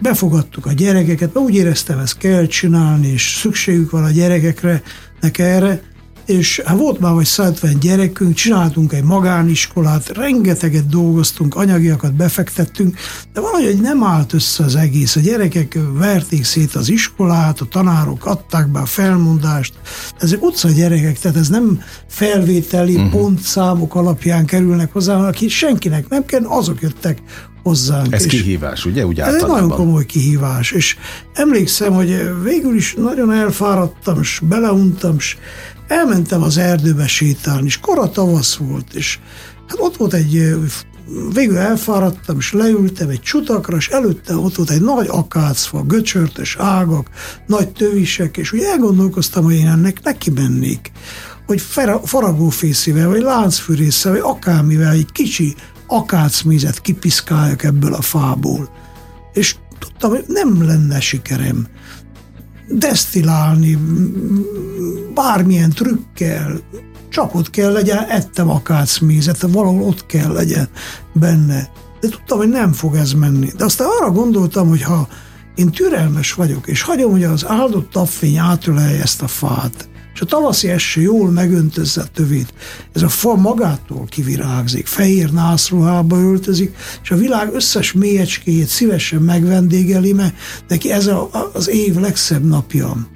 Befogadtuk 0.00 0.66
a 0.66 0.73
gyerekeket, 0.73 1.34
mert 1.34 1.46
úgy 1.46 1.54
éreztem, 1.54 1.99
ezt 1.99 2.18
kell 2.18 2.46
csinálni, 2.46 3.06
és 3.06 3.37
szükségük 3.40 3.90
van 3.90 4.04
a 4.04 4.11
gyerekekre, 4.11 4.82
nek 5.20 5.38
erre, 5.38 5.80
és 6.26 6.62
hát 6.64 6.78
volt 6.78 7.00
már 7.00 7.12
vagy 7.12 7.25
150 7.25 7.78
gyerekünk, 7.81 8.35
csináltunk 8.35 8.93
egy 8.93 9.02
magániskolát, 9.02 10.09
rengeteget 10.09 10.88
dolgoztunk, 10.88 11.54
anyagiakat 11.54 12.14
befektettünk, 12.14 12.97
de 13.33 13.40
valahogy 13.40 13.81
nem 13.81 14.02
állt 14.02 14.33
össze 14.33 14.64
az 14.64 14.76
egész. 14.76 15.16
A 15.16 15.21
gyerekek 15.21 15.78
verték 15.93 16.45
szét 16.45 16.75
az 16.75 16.88
iskolát, 16.88 17.61
a 17.61 17.64
tanárok 17.64 18.26
adták 18.26 18.69
be 18.69 18.78
a 18.78 18.87
felmondást. 18.87 19.75
Ezek 20.19 20.43
utca 20.43 20.69
gyerekek, 20.69 21.19
tehát 21.19 21.37
ez 21.37 21.49
nem 21.49 21.83
felvételi 22.09 22.95
uh-huh. 22.95 23.11
pontszámok 23.11 23.95
alapján 23.95 24.45
kerülnek 24.45 24.93
hozzá, 24.93 25.16
aki 25.16 25.49
senkinek 25.49 26.09
nem 26.09 26.25
kell, 26.25 26.45
azok 26.45 26.81
jöttek 26.81 27.23
hozzánk. 27.64 28.14
Ez 28.14 28.26
kihívás, 28.26 28.85
ugye? 28.85 29.07
Úgy 29.07 29.21
ez 29.21 29.35
egy 29.35 29.47
nagyon 29.47 29.69
komoly 29.69 30.07
kihívás, 30.07 30.71
és 30.71 30.97
emlékszem, 31.33 31.93
hogy 31.93 32.31
végül 32.43 32.75
is 32.75 32.95
nagyon 32.95 33.33
elfáradtam, 33.33 34.21
és 34.21 34.40
beleuntam, 34.43 35.14
és 35.19 35.37
elmentem 35.88 36.43
az 36.43 36.59
erdőbe 36.59 37.07
sétálni, 37.07 37.67
és 37.67 37.79
kora 37.79 38.11
tavasz 38.11 38.55
volt, 38.55 38.95
és 38.95 39.19
hát 39.69 39.79
ott 39.79 39.97
volt 39.97 40.14
egy, 40.14 40.57
végül 41.33 41.57
elfáradtam, 41.57 42.37
és 42.38 42.53
leültem 42.53 43.09
egy 43.09 43.21
csutakra, 43.21 43.76
és 43.76 43.88
előtte 43.88 44.37
ott 44.37 44.55
volt 44.55 44.71
egy 44.71 44.83
nagy 44.83 45.07
akácfa, 45.11 45.83
göcsörtes 45.83 46.57
ágak, 46.59 47.09
nagy 47.47 47.73
tövisek, 47.73 48.37
és 48.37 48.53
úgy 48.53 48.62
elgondolkoztam, 48.62 49.45
hogy 49.45 49.55
én 49.55 49.69
ennek 49.69 50.03
neki 50.03 50.31
mennék 50.31 50.93
hogy 51.47 51.61
faragófészivel, 52.05 53.09
vagy 53.09 53.23
láncfűrészsel, 53.23 54.12
vagy 54.12 54.21
akármivel 54.21 54.93
egy 54.93 55.12
kicsi 55.12 55.55
akácmézet 55.87 56.81
kipiszkáljak 56.81 57.62
ebből 57.62 57.95
a 57.95 58.03
fából. 58.03 58.71
És 59.33 59.57
tudtam, 59.79 60.11
hogy 60.11 60.25
nem 60.26 60.67
lenne 60.67 61.00
sikerem 61.00 61.67
desztilálni, 62.68 63.78
bármilyen 65.14 65.71
trükkel, 65.71 66.61
csak 67.09 67.35
ott 67.35 67.50
kell 67.50 67.73
legyen, 67.73 68.04
ettem 68.09 68.50
akácmézet, 68.50 69.40
valahol 69.40 69.83
ott 69.83 70.06
kell 70.06 70.33
legyen 70.33 70.68
benne. 71.12 71.68
De 72.00 72.09
tudtam, 72.09 72.38
hogy 72.38 72.49
nem 72.49 72.73
fog 72.73 72.94
ez 72.94 73.12
menni. 73.12 73.50
De 73.56 73.64
aztán 73.64 73.88
arra 74.00 74.11
gondoltam, 74.11 74.68
hogy 74.68 74.83
ha 74.83 75.09
én 75.54 75.71
türelmes 75.71 76.33
vagyok, 76.33 76.66
és 76.66 76.83
hagyom, 76.83 77.11
hogy 77.11 77.25
az 77.25 77.47
áldott 77.47 77.90
tapfény 77.90 78.37
átölelje 78.37 79.02
ezt 79.02 79.23
a 79.23 79.26
fát, 79.26 79.88
és 80.14 80.21
a 80.21 80.25
tavaszi 80.25 80.68
eső 80.68 81.00
jól 81.00 81.30
megöntözze 81.30 82.00
a 82.00 82.06
tövét. 82.14 82.54
Ez 82.92 83.02
a 83.02 83.09
fa 83.09 83.35
magától 83.35 84.04
kivirágzik, 84.04 84.87
fehér 84.87 85.33
nászruhába 85.33 86.16
öltözik, 86.16 86.76
és 87.02 87.11
a 87.11 87.16
világ 87.16 87.54
összes 87.54 87.92
mélyecskéjét 87.92 88.68
szívesen 88.68 89.23
megvendégeli, 89.23 90.12
mert 90.12 90.35
neki 90.68 90.92
ez 90.92 91.06
a, 91.06 91.50
az 91.52 91.68
év 91.68 91.94
legszebb 91.94 92.44
napja. 92.44 93.09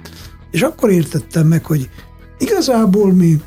És 0.51 0.61
akkor 0.61 0.91
értettem 0.91 1.47
meg, 1.47 1.65
hogy 1.65 1.89
igazából 2.37 3.13
mi 3.13 3.41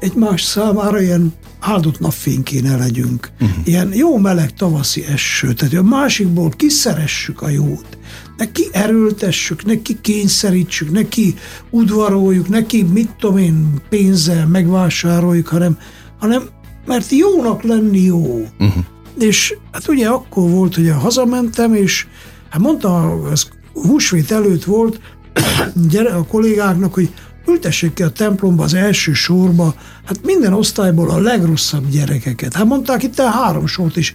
egymás 0.00 0.42
számára 0.42 1.00
ilyen 1.00 1.34
áldott 1.64 2.00
napfény 2.00 2.42
kéne 2.42 2.76
legyünk. 2.76 3.30
Uh-huh. 3.40 3.58
Ilyen 3.64 3.94
jó 3.94 4.18
meleg 4.18 4.54
tavaszi 4.54 5.04
eső, 5.04 5.52
tehát 5.52 5.74
a 5.74 5.82
másikból 5.82 6.50
kiszeressük 6.50 7.42
a 7.42 7.48
jót 7.48 7.98
neki 8.36 8.68
erőltessük, 8.72 9.64
neki 9.64 10.00
kényszerítsük, 10.00 10.90
neki 10.90 11.34
udvaroljuk, 11.70 12.48
neki 12.48 12.82
mit 12.82 13.10
tudom 13.18 13.36
én 13.36 13.82
pénzzel 13.88 14.46
megvásároljuk, 14.46 15.48
hanem, 15.48 15.78
hanem 16.18 16.42
mert 16.86 17.10
jónak 17.10 17.62
lenni 17.62 18.00
jó. 18.00 18.46
Uh-huh. 18.58 18.84
És 19.18 19.54
hát 19.72 19.88
ugye 19.88 20.08
akkor 20.08 20.50
volt, 20.50 20.74
hogy 20.74 20.90
hazamentem, 20.90 21.74
és 21.74 22.06
hát 22.48 22.60
mondta, 22.60 23.20
ez 23.30 23.48
húsvét 23.72 24.30
előtt 24.30 24.64
volt, 24.64 25.00
gyere 25.90 26.14
a 26.14 26.26
kollégáknak, 26.26 26.94
hogy 26.94 27.12
ültessék 27.46 27.92
ki 27.92 28.02
a 28.02 28.10
templomba 28.10 28.62
az 28.62 28.74
első 28.74 29.12
sorba, 29.12 29.74
hát 30.04 30.24
minden 30.24 30.52
osztályból 30.52 31.10
a 31.10 31.20
legrosszabb 31.20 31.88
gyerekeket. 31.88 32.54
Hát 32.54 32.64
mondták, 32.64 33.02
itt 33.02 33.18
a 33.18 33.30
három 33.30 33.66
sort 33.66 33.96
is 33.96 34.14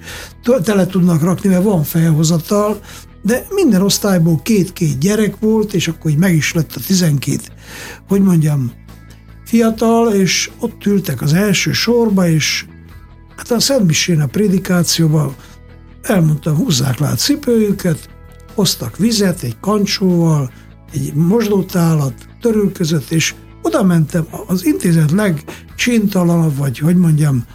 tele 0.63 0.85
tudnak 0.85 1.21
rakni, 1.21 1.49
mert 1.49 1.63
van 1.63 1.83
felhozatal, 1.83 2.79
de 3.21 3.45
minden 3.55 3.81
osztályból 3.81 4.39
két-két 4.43 4.99
gyerek 4.99 5.35
volt, 5.39 5.73
és 5.73 5.87
akkor 5.87 6.11
így 6.11 6.17
meg 6.17 6.35
is 6.35 6.53
lett 6.53 6.75
a 6.75 6.79
12, 6.87 7.37
hogy 8.07 8.21
mondjam, 8.21 8.71
fiatal, 9.45 10.13
és 10.13 10.49
ott 10.59 10.85
ültek 10.85 11.21
az 11.21 11.33
első 11.33 11.71
sorba, 11.71 12.27
és 12.27 12.65
hát 13.37 13.51
a 13.51 13.59
Szentmisén 13.59 14.21
a 14.21 14.25
prédikációban 14.25 15.35
elmondtam, 16.01 16.55
húzzák 16.55 16.99
le 16.99 17.07
a 17.07 17.15
cipőjüket, 17.15 18.09
hoztak 18.55 18.97
vizet 18.97 19.43
egy 19.43 19.59
kancsóval, 19.59 20.51
egy 20.93 21.13
mosdótálat 21.13 22.13
törülközött, 22.41 23.09
és 23.09 23.33
oda 23.61 23.83
mentem 23.83 24.27
az 24.47 24.65
intézet 24.65 25.11
legcsintalanabb, 25.11 26.57
vagy 26.57 26.77
hogy 26.77 26.95
mondjam, 26.95 27.45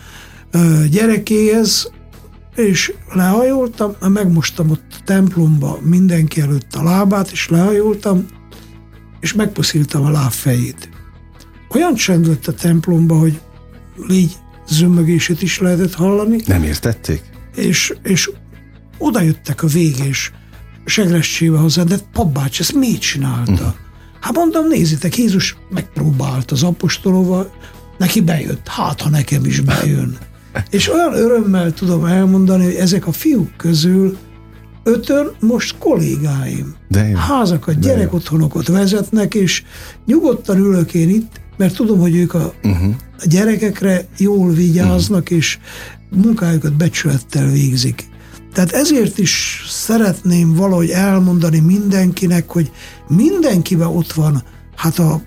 gyerekéhez, 0.90 1.92
és 2.54 2.92
lehajoltam, 3.12 3.92
megmostam 4.08 4.70
ott 4.70 4.82
a 4.90 5.02
templomba 5.04 5.78
mindenki 5.82 6.40
előtt 6.40 6.74
a 6.74 6.82
lábát, 6.82 7.30
és 7.30 7.48
lehajoltam, 7.48 8.26
és 9.20 9.32
megpuszíltam 9.32 10.04
a 10.04 10.10
lábfejét. 10.10 10.88
Olyan 11.68 11.94
csend 11.94 12.26
lett 12.26 12.46
a 12.46 12.54
templomba, 12.54 13.18
hogy 13.18 13.40
légy 14.06 14.36
zömmögését 14.68 15.42
is 15.42 15.58
lehetett 15.58 15.94
hallani. 15.94 16.38
Nem 16.46 16.62
értették? 16.62 17.22
És, 17.54 17.94
és 18.02 18.30
oda 18.98 19.20
jöttek 19.20 19.62
a 19.62 19.66
végés 19.66 20.32
segressével 20.84 21.60
hozzá, 21.60 21.82
de 21.82 21.96
papbács, 22.12 22.60
ezt 22.60 22.74
miért 22.74 23.00
csinálta? 23.00 23.52
Uh-huh. 23.52 23.74
Hát 24.20 24.34
mondom, 24.34 24.68
nézzétek, 24.68 25.16
Jézus 25.16 25.56
megpróbált 25.70 26.50
az 26.50 26.62
apostolóval, 26.62 27.52
neki 27.98 28.20
bejött, 28.20 28.68
hát 28.68 29.00
ha 29.00 29.08
nekem 29.08 29.44
is 29.44 29.60
bejön. 29.60 30.18
És 30.70 30.92
olyan 30.92 31.14
örömmel 31.14 31.72
tudom 31.72 32.04
elmondani, 32.04 32.64
hogy 32.64 32.74
ezek 32.74 33.06
a 33.06 33.12
fiúk 33.12 33.56
közül 33.56 34.16
ötön 34.82 35.30
most 35.40 35.78
kollégáim. 35.78 36.74
De 36.88 37.08
jó. 37.08 37.16
Házakat, 37.16 37.78
gyerekotthonokat 37.78 38.68
vezetnek, 38.68 39.34
és 39.34 39.62
nyugodtan 40.06 40.58
ülök 40.58 40.94
én 40.94 41.08
itt, 41.08 41.40
mert 41.56 41.74
tudom, 41.74 41.98
hogy 41.98 42.16
ők 42.16 42.34
a, 42.34 42.52
uh-huh. 42.62 42.94
a 43.18 43.26
gyerekekre 43.26 44.06
jól 44.18 44.52
vigyáznak, 44.52 45.22
uh-huh. 45.22 45.38
és 45.38 45.58
munkájukat 46.10 46.72
becsülettel 46.72 47.50
végzik. 47.50 48.04
Tehát 48.54 48.72
ezért 48.72 49.18
is 49.18 49.64
szeretném 49.68 50.54
valahogy 50.54 50.90
elmondani 50.90 51.58
mindenkinek, 51.58 52.50
hogy 52.50 52.70
mindenkiben 53.08 53.86
ott 53.86 54.12
van 54.12 54.42
hát 54.76 54.98
a 54.98 55.22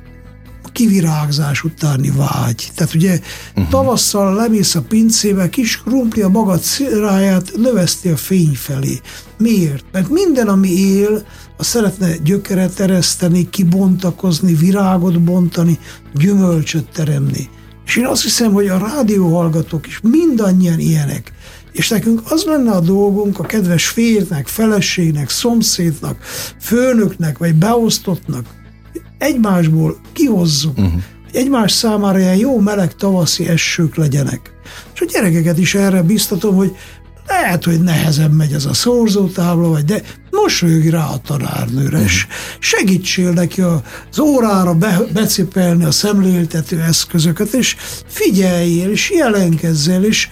kivirágzás 0.71 1.63
utáni 1.63 2.11
vágy. 2.11 2.71
Tehát 2.75 2.93
ugye 2.93 3.19
uh-huh. 3.49 3.69
tavasszal 3.69 4.35
lemész 4.35 4.75
a 4.75 4.81
pincébe, 4.81 5.49
kis 5.49 5.81
krumpli 5.81 6.21
a 6.21 6.27
magad 6.27 6.61
sziráját 6.61 7.51
növeszti 7.55 8.09
a 8.09 8.17
fény 8.17 8.55
felé. 8.55 8.99
Miért? 9.37 9.85
Mert 9.91 10.09
minden, 10.09 10.47
ami 10.47 10.69
él, 10.69 11.25
az 11.57 11.67
szeretne 11.67 12.17
gyökeret 12.23 12.79
ereszteni, 12.79 13.49
kibontakozni, 13.49 14.53
virágot 14.53 15.21
bontani, 15.21 15.79
gyümölcsöt 16.15 16.89
teremni. 16.91 17.49
És 17.85 17.95
én 17.95 18.05
azt 18.05 18.23
hiszem, 18.23 18.53
hogy 18.53 18.67
a 18.67 18.77
rádióhallgatók 18.77 19.87
is 19.87 19.99
mindannyian 20.03 20.79
ilyenek. 20.79 21.31
És 21.77 21.89
nekünk 21.89 22.21
az 22.29 22.43
lenne 22.43 22.71
a 22.71 22.79
dolgunk 22.79 23.39
a 23.39 23.43
kedves 23.43 23.87
férnek, 23.87 24.47
feleségnek, 24.47 25.29
szomszédnak, 25.29 26.17
főnöknek, 26.59 27.37
vagy 27.37 27.55
beosztottnak, 27.55 28.45
egymásból 29.17 29.99
kihozzuk, 30.13 30.77
uh-huh. 30.77 30.93
hogy 30.93 31.35
egymás 31.41 31.71
számára 31.71 32.19
ilyen 32.19 32.35
jó 32.35 32.59
meleg 32.59 32.95
tavaszi 32.95 33.47
esők 33.47 33.95
legyenek. 33.95 34.51
És 34.93 35.01
a 35.01 35.05
gyerekeket 35.05 35.57
is 35.57 35.75
erre 35.75 36.01
biztatom, 36.01 36.55
hogy 36.55 36.75
lehet, 37.27 37.63
hogy 37.63 37.81
nehezen 37.81 38.31
megy 38.31 38.53
ez 38.53 38.65
a 38.65 38.73
szorzótábla, 38.73 39.67
vagy 39.67 39.85
de 39.85 40.01
mosolyog 40.31 40.83
rá 40.83 41.05
a 41.05 41.21
tanárnőre, 41.25 42.01
és 42.01 42.27
segítsél 42.59 43.31
neki 43.31 43.61
az 43.61 44.19
órára 44.19 44.73
be, 44.73 44.99
becipelni 45.13 45.83
a 45.83 45.91
szemléltető 45.91 46.81
eszközöket, 46.81 47.53
és 47.53 47.75
figyeljél, 48.07 48.89
és 48.89 49.11
jelenkezzel, 49.11 50.03
és 50.03 50.29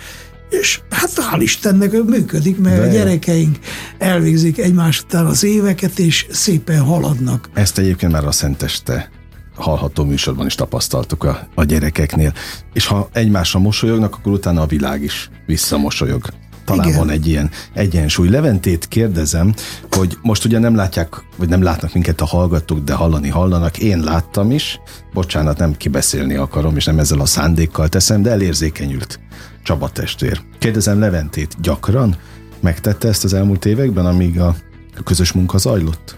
és 0.50 0.82
hát 0.90 1.12
hál' 1.16 1.42
Istennek 1.42 1.92
működik, 1.92 2.58
mert 2.58 2.82
De 2.82 2.88
a 2.88 2.92
gyerekeink 2.92 3.58
elvégzik 3.98 4.58
egymás 4.58 5.02
után 5.02 5.25
az 5.25 5.44
éveket, 5.44 6.00
és 6.00 6.25
szépen 6.32 6.82
haladnak. 6.82 7.50
Ezt 7.54 7.78
egyébként 7.78 8.12
már 8.12 8.25
a 8.25 8.32
Szenteste 8.32 9.10
hallható 9.56 10.04
műsorban 10.04 10.46
is 10.46 10.56
tapasztaltuk 10.56 11.24
a, 11.24 11.48
a 11.56 11.64
gyerekeknél. 11.64 12.34
És 12.74 12.86
ha 12.86 13.10
egymásra 13.14 13.60
mosolyognak, 13.60 14.16
akkor 14.16 14.32
utána 14.32 14.62
a 14.62 14.66
világ 14.66 15.04
is 15.04 15.30
visszamosolyog. 15.46 16.24
Talán 16.66 16.88
Igen. 16.88 17.00
van 17.00 17.10
egy 17.10 17.28
ilyen 17.28 17.50
egyensúly. 17.74 18.30
Leventét 18.30 18.88
kérdezem, 18.88 19.54
hogy 19.92 20.18
most 20.22 20.46
ugye 20.46 20.60
nem 20.60 20.75
látják, 20.75 21.24
vagy 21.38 21.50
nem 21.50 21.62
látnak 21.62 21.94
minket 21.94 22.22
a 22.22 22.25
hallgatók, 22.25 22.80
de 22.80 22.94
hallani 22.94 23.30
hallanak. 23.30 23.78
Én 23.78 24.00
láttam 24.00 24.52
is, 24.52 24.80
bocsánat, 25.14 25.58
nem 25.58 25.78
kibeszélni 25.78 26.36
akarom, 26.36 26.75
és 26.75 26.86
nem 26.86 27.00
ezzel 27.00 27.20
a 27.20 27.25
szándékkal 27.25 27.90
teszem, 27.90 28.22
de 28.22 28.32
elérzékenyült 28.32 29.20
Csaba 29.65 29.89
testvér. 29.89 30.41
Kérdezem 30.60 31.00
Leventét, 31.00 31.55
gyakran 31.62 32.15
megtette 32.60 33.07
ezt 33.07 33.24
az 33.24 33.34
elmúlt 33.34 33.65
években, 33.65 34.05
amíg 34.05 34.39
a 34.39 34.55
közös 35.03 35.31
munka 35.31 35.57
zajlott? 35.57 36.17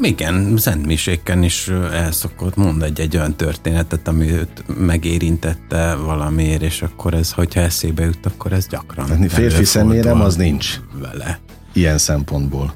Igen, 0.00 0.56
szentmiséken 0.56 1.42
is 1.42 1.68
el 1.92 2.12
szokott 2.12 2.56
mond 2.56 2.82
egy-egy 2.82 3.16
olyan 3.16 3.36
történetet, 3.36 4.08
ami 4.08 4.30
őt 4.30 4.64
megérintette 4.78 5.94
valamiért, 5.94 6.62
és 6.62 6.82
akkor 6.82 7.14
ez, 7.14 7.32
hogyha 7.32 7.60
eszébe 7.60 8.04
jut, 8.04 8.26
akkor 8.26 8.52
ez 8.52 8.66
gyakran. 8.66 9.06
Tehát 9.06 9.32
férfi 9.32 9.64
szemérem 9.64 10.20
az 10.20 10.36
nincs 10.36 10.80
vele. 11.00 11.40
Ilyen 11.72 11.98
szempontból. 11.98 12.74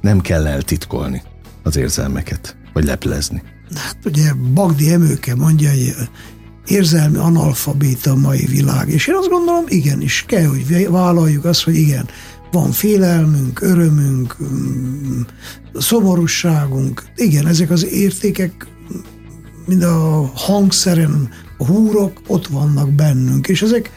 Nem 0.00 0.20
kell 0.20 0.46
eltitkolni 0.46 1.22
az 1.62 1.76
érzelmeket, 1.76 2.56
vagy 2.72 2.84
leplezni. 2.84 3.42
Hát 3.74 3.98
ugye 4.04 4.32
Bagdi 4.54 4.92
Emőke 4.92 5.34
mondja, 5.34 5.70
hogy 5.70 5.94
érzelmi 6.68 7.16
analfabéta 7.16 8.10
a 8.10 8.16
mai 8.16 8.46
világ. 8.46 8.88
És 8.88 9.06
én 9.06 9.14
azt 9.14 9.28
gondolom, 9.28 9.64
igenis, 9.68 10.24
kell, 10.26 10.46
hogy 10.46 10.88
vállaljuk 10.90 11.44
azt, 11.44 11.62
hogy 11.62 11.76
igen, 11.76 12.08
van 12.50 12.70
félelmünk, 12.70 13.60
örömünk, 13.60 14.36
mm, 14.42 15.20
szomorúságunk. 15.74 17.04
Igen, 17.16 17.46
ezek 17.46 17.70
az 17.70 17.86
értékek, 17.86 18.66
mind 19.66 19.82
a 19.82 20.30
hangszeren, 20.34 21.28
a 21.58 21.64
húrok 21.66 22.20
ott 22.26 22.46
vannak 22.46 22.92
bennünk, 22.92 23.48
és 23.48 23.62
ezek 23.62 23.90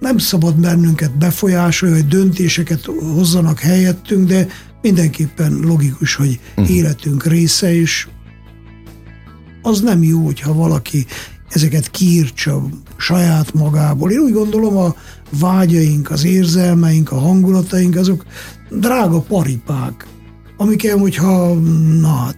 nem 0.00 0.18
szabad 0.18 0.60
bennünket 0.60 1.18
befolyásolni, 1.18 1.94
hogy 1.94 2.08
döntéseket 2.08 2.84
hozzanak 3.14 3.58
helyettünk, 3.58 4.28
de 4.28 4.46
mindenképpen 4.82 5.60
logikus, 5.62 6.14
hogy 6.14 6.40
uh-huh. 6.56 6.76
életünk 6.76 7.26
része, 7.26 7.74
és 7.74 8.08
az 9.62 9.80
nem 9.80 10.02
jó, 10.02 10.24
hogyha 10.24 10.54
valaki 10.54 11.06
ezeket 11.50 11.90
kiírtsa 11.90 12.62
saját 12.96 13.54
magából. 13.54 14.10
Én 14.10 14.18
úgy 14.18 14.32
gondolom, 14.32 14.76
a 14.76 14.94
vágyaink, 15.30 16.10
az 16.10 16.24
érzelmeink, 16.24 17.12
a 17.12 17.18
hangulataink, 17.18 17.96
azok 17.96 18.24
drága 18.70 19.20
paripák, 19.20 20.06
amiket, 20.56 20.98
hogyha, 20.98 21.54
na 22.00 22.08
hát, 22.08 22.36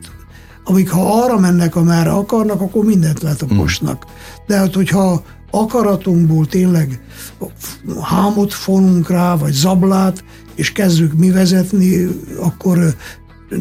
amik 0.64 0.90
ha 0.90 1.23
arra 1.23 1.38
mennek, 1.38 1.76
amerre 1.76 2.11
akarnak, 2.11 2.61
akkor 2.61 2.85
mindent 2.85 3.23
letaposnak. 3.23 4.04
Hmm. 4.04 4.14
De 4.47 4.57
hát, 4.57 4.75
hogyha 4.75 5.23
akaratunkból 5.50 6.47
tényleg 6.47 7.00
hámot 8.02 8.52
fonunk 8.52 9.11
rá, 9.11 9.37
vagy 9.37 9.52
zablát, 9.52 10.25
és 10.54 10.73
kezdjük 10.73 11.12
mi 11.12 11.31
vezetni, 11.31 12.09
akkor 12.40 12.97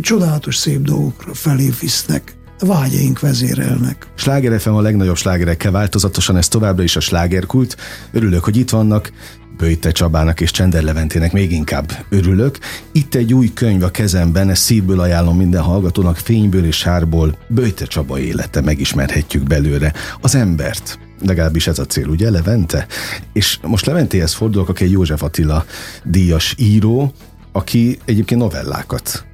csodálatos 0.01 0.55
szép 0.55 0.81
dolgokra 0.81 1.33
felé 1.33 1.71
visznek 1.79 2.35
vágyaink 2.65 3.19
vezérelnek. 3.19 4.07
Sláger 4.15 4.59
FM 4.59 4.69
a 4.69 4.81
legnagyobb 4.81 5.15
slágerekkel 5.15 5.71
változatosan, 5.71 6.37
ez 6.37 6.47
továbbra 6.47 6.83
is 6.83 6.95
a 6.95 6.99
slágerkult. 6.99 7.77
Örülök, 8.11 8.43
hogy 8.43 8.57
itt 8.57 8.69
vannak. 8.69 9.11
Böjte 9.57 9.91
Csabának 9.91 10.41
és 10.41 10.51
Csender 10.51 10.83
Leventének 10.83 11.31
még 11.31 11.51
inkább 11.51 11.91
örülök. 12.09 12.57
Itt 12.91 13.15
egy 13.15 13.33
új 13.33 13.53
könyv 13.53 13.83
a 13.83 13.89
kezemben, 13.89 14.49
ezt 14.49 14.63
szívből 14.63 14.99
ajánlom 14.99 15.37
minden 15.37 15.61
hallgatónak, 15.61 16.17
fényből 16.17 16.65
és 16.65 16.75
sárból. 16.75 17.37
Böjte 17.47 17.85
Csaba 17.85 18.19
élete, 18.19 18.61
megismerhetjük 18.61 19.43
belőle 19.43 19.93
az 20.21 20.35
embert. 20.35 20.99
Legalábbis 21.25 21.67
ez 21.67 21.79
a 21.79 21.85
cél, 21.85 22.07
ugye, 22.07 22.29
Levente? 22.29 22.87
És 23.33 23.59
most 23.61 23.85
Leventéhez 23.85 24.33
fordulok, 24.33 24.69
aki 24.69 24.83
egy 24.83 24.91
József 24.91 25.23
Attila 25.23 25.65
díjas 26.03 26.55
író, 26.57 27.13
aki 27.51 27.99
egyébként 28.05 28.41
novellákat 28.41 29.25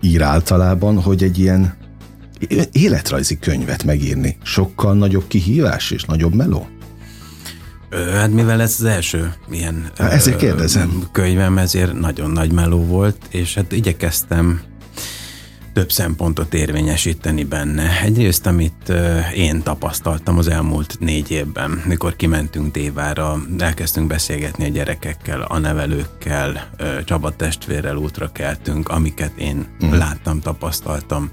ír 0.00 0.22
általában, 0.22 1.00
hogy 1.00 1.22
egy 1.22 1.38
ilyen 1.38 1.74
életrajzi 2.72 3.38
könyvet 3.38 3.84
megírni 3.84 4.36
sokkal 4.42 4.94
nagyobb 4.94 5.26
kihívás 5.26 5.90
és 5.90 6.04
nagyobb 6.04 6.34
meló? 6.34 6.66
Hát 8.12 8.30
mivel 8.30 8.60
ez 8.60 8.76
az 8.78 8.84
első 8.84 9.32
ilyen 9.50 9.90
hát 9.96 10.12
ezért 10.12 10.36
kérdezem. 10.36 11.02
könyvem, 11.12 11.58
ezért 11.58 11.92
nagyon 12.00 12.30
nagy 12.30 12.52
meló 12.52 12.84
volt, 12.84 13.16
és 13.30 13.54
hát 13.54 13.72
igyekeztem 13.72 14.60
több 15.72 15.90
szempontot 15.90 16.54
érvényesíteni 16.54 17.44
benne. 17.44 18.00
Egyrészt, 18.02 18.46
amit 18.46 18.92
én 19.34 19.62
tapasztaltam 19.62 20.38
az 20.38 20.48
elmúlt 20.48 20.96
négy 21.00 21.30
évben, 21.30 21.82
mikor 21.86 22.16
kimentünk 22.16 22.72
Dévára, 22.72 23.42
elkezdtünk 23.58 24.06
beszélgetni 24.06 24.64
a 24.64 24.68
gyerekekkel, 24.68 25.42
a 25.42 25.58
nevelőkkel, 25.58 26.70
Csaba 27.04 27.36
testvérrel 27.36 27.96
útra 27.96 28.32
keltünk, 28.32 28.88
amiket 28.88 29.32
én 29.36 29.66
uh-huh. 29.80 29.98
láttam, 29.98 30.40
tapasztaltam. 30.40 31.30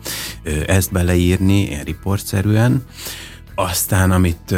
Ezt 0.68 0.92
beleírni, 0.92 1.62
ilyen 1.62 1.84
riportszerűen, 1.84 2.84
aztán, 3.60 4.12
amit 4.12 4.56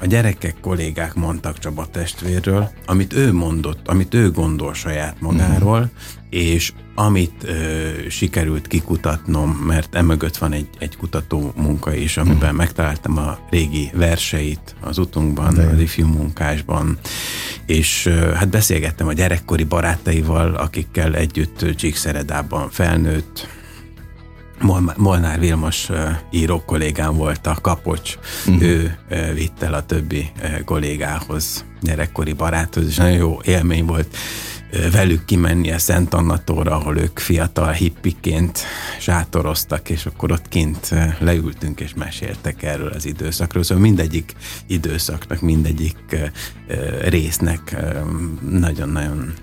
a 0.00 0.06
gyerekek, 0.06 0.56
kollégák 0.60 1.14
mondtak 1.14 1.58
Csaba 1.58 1.86
testvérről, 1.86 2.70
amit 2.86 3.12
ő 3.12 3.32
mondott, 3.32 3.88
amit 3.88 4.14
ő 4.14 4.30
gondol 4.30 4.74
saját 4.74 5.20
magáról, 5.20 5.78
uh-huh. 5.78 5.90
és 6.30 6.72
amit 6.94 7.44
ö, 7.44 7.88
sikerült 8.08 8.66
kikutatnom, 8.66 9.50
mert 9.50 9.94
emögött 9.94 10.36
van 10.36 10.52
egy, 10.52 10.68
egy 10.78 10.96
kutató 10.96 11.52
munka 11.56 11.94
is, 11.94 12.16
amiben 12.16 12.36
uh-huh. 12.38 12.56
megtaláltam 12.56 13.18
a 13.18 13.38
régi 13.50 13.90
verseit 13.94 14.74
az 14.80 14.98
utunkban, 14.98 15.54
De. 15.54 15.62
az 15.62 15.80
ifjú 15.80 16.06
munkásban, 16.06 16.98
és 17.66 18.06
ö, 18.06 18.32
hát 18.32 18.48
beszélgettem 18.48 19.06
a 19.06 19.12
gyerekkori 19.12 19.64
barátaival, 19.64 20.54
akikkel 20.54 21.14
együtt 21.14 21.76
Csíkszeredában 21.76 22.70
felnőtt, 22.70 23.57
Molnár 24.96 25.40
Vilmos 25.40 25.88
író 26.30 26.62
kollégám 26.66 27.14
volt 27.16 27.46
a 27.46 27.58
kapocs, 27.60 28.18
uh-huh. 28.46 28.62
ő 28.62 28.98
vitt 29.34 29.62
el 29.62 29.74
a 29.74 29.86
többi 29.86 30.30
kollégához, 30.64 31.64
gyerekkori 31.80 32.32
baráthoz, 32.32 32.86
és 32.86 32.96
nagyon 32.96 33.16
jó 33.16 33.40
élmény 33.44 33.84
volt 33.84 34.16
velük 34.92 35.24
kimenni 35.24 35.70
a 35.70 35.78
Szent 35.78 36.14
Annatóra, 36.14 36.76
ahol 36.76 36.98
ők 36.98 37.18
fiatal 37.18 37.72
hippiként 37.72 38.60
sátoroztak, 38.98 39.90
és 39.90 40.06
akkor 40.06 40.32
ott 40.32 40.48
kint 40.48 40.94
leültünk 41.18 41.80
és 41.80 41.94
meséltek 41.94 42.62
erről 42.62 42.88
az 42.88 43.06
időszakról. 43.06 43.62
Szóval 43.62 43.82
mindegyik 43.82 44.32
időszaknak, 44.66 45.40
mindegyik 45.40 46.16
résznek 47.04 47.76
nagyon-nagyon 48.50 49.34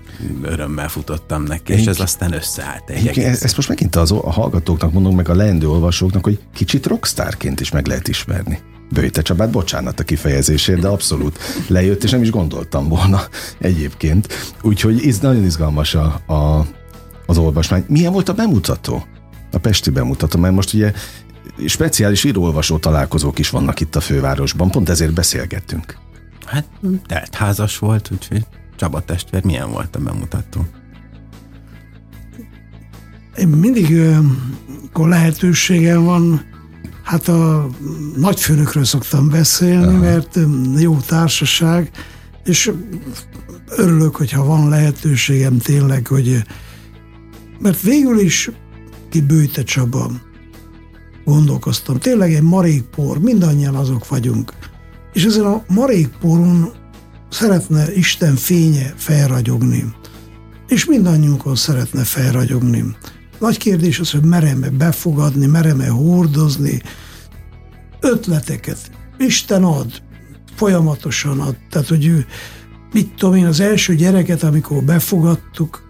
örömmel 0.42 0.88
futottam 0.88 1.42
neki, 1.42 1.72
és 1.72 1.86
ez 1.86 2.00
aztán 2.00 2.32
összeállt 2.32 2.90
egy 2.90 3.06
egész. 3.06 3.42
Ezt 3.42 3.56
most 3.56 3.68
megint 3.68 3.96
az, 3.96 4.12
a 4.12 4.30
hallgatóknak 4.30 4.92
mondom, 4.92 5.14
meg 5.14 5.28
a 5.28 5.34
leendő 5.34 5.68
olvasóknak, 5.68 6.24
hogy 6.24 6.38
kicsit 6.54 6.86
rockstárként 6.86 7.60
is 7.60 7.70
meg 7.70 7.86
lehet 7.86 8.08
ismerni. 8.08 8.60
Bőjte 8.92 9.22
Csabát, 9.22 9.50
bocsánat 9.50 10.00
a 10.00 10.04
kifejezésért, 10.04 10.80
de 10.80 10.88
abszolút 10.88 11.38
lejött, 11.68 12.04
és 12.04 12.10
nem 12.10 12.22
is 12.22 12.30
gondoltam 12.30 12.88
volna 12.88 13.20
egyébként. 13.58 14.28
Úgyhogy 14.62 15.06
ez 15.06 15.18
nagyon 15.18 15.44
izgalmas 15.44 15.94
a, 15.94 16.20
a, 16.26 16.66
az 17.26 17.38
olvasmány. 17.38 17.84
Milyen 17.88 18.12
volt 18.12 18.28
a 18.28 18.34
bemutató? 18.34 19.06
A 19.52 19.58
Pesti 19.58 19.90
bemutató, 19.90 20.38
mert 20.38 20.54
most 20.54 20.74
ugye 20.74 20.92
speciális 21.66 22.24
íróolvasó 22.24 22.78
találkozók 22.78 23.38
is 23.38 23.50
vannak 23.50 23.80
itt 23.80 23.96
a 23.96 24.00
fővárosban, 24.00 24.70
pont 24.70 24.88
ezért 24.88 25.12
beszélgettünk. 25.12 25.96
Hát 26.44 27.34
házas 27.34 27.78
volt, 27.78 28.10
úgyhogy 28.12 28.46
Csaba 28.76 29.00
testvér, 29.00 29.44
milyen 29.44 29.70
volt 29.70 29.96
a 29.96 29.98
bemutató? 29.98 30.66
Én 33.38 33.48
mindig, 33.48 34.00
akkor 34.88 35.08
lehetőségem 35.08 36.04
van, 36.04 36.44
hát 37.02 37.28
a 37.28 37.68
nagyfőnökről 38.16 38.84
szoktam 38.84 39.28
beszélni, 39.28 39.86
Aha. 39.86 39.98
mert 39.98 40.38
jó 40.76 40.96
társaság, 40.96 41.90
és 42.44 42.72
örülök, 43.68 44.16
hogyha 44.16 44.44
van 44.44 44.68
lehetőségem 44.68 45.58
tényleg, 45.58 46.06
hogy 46.06 46.42
mert 47.58 47.80
végül 47.80 48.18
is 48.18 48.50
kibőjte 49.08 49.62
Csaba, 49.62 50.10
gondolkoztam. 51.24 51.98
Tényleg 51.98 52.34
egy 52.34 52.42
marékpor, 52.42 53.18
mindannyian 53.18 53.74
azok 53.74 54.08
vagyunk. 54.08 54.52
És 55.12 55.24
ezen 55.24 55.44
a 55.44 55.64
marékporon 55.68 56.72
szeretne 57.28 57.94
Isten 57.94 58.36
fénye 58.36 58.94
felragyogni. 58.96 59.84
és 60.68 60.84
mindannyiunkon 60.84 61.54
szeretne 61.54 62.04
felragyogni. 62.04 62.84
Nagy 63.38 63.58
kérdés 63.58 63.98
az, 63.98 64.10
hogy 64.10 64.24
merem-e 64.24 64.70
befogadni, 64.70 65.46
merem-e 65.46 65.88
hordozni 65.88 66.82
ötleteket. 68.00 68.90
Isten 69.18 69.64
ad, 69.64 70.02
folyamatosan 70.54 71.40
ad. 71.40 71.56
Tehát, 71.70 71.88
hogy 71.88 72.06
ő, 72.06 72.26
mit 72.92 73.14
tudom 73.14 73.34
én, 73.34 73.46
az 73.46 73.60
első 73.60 73.94
gyereket, 73.94 74.42
amikor 74.42 74.82
befogadtuk, 74.82 75.88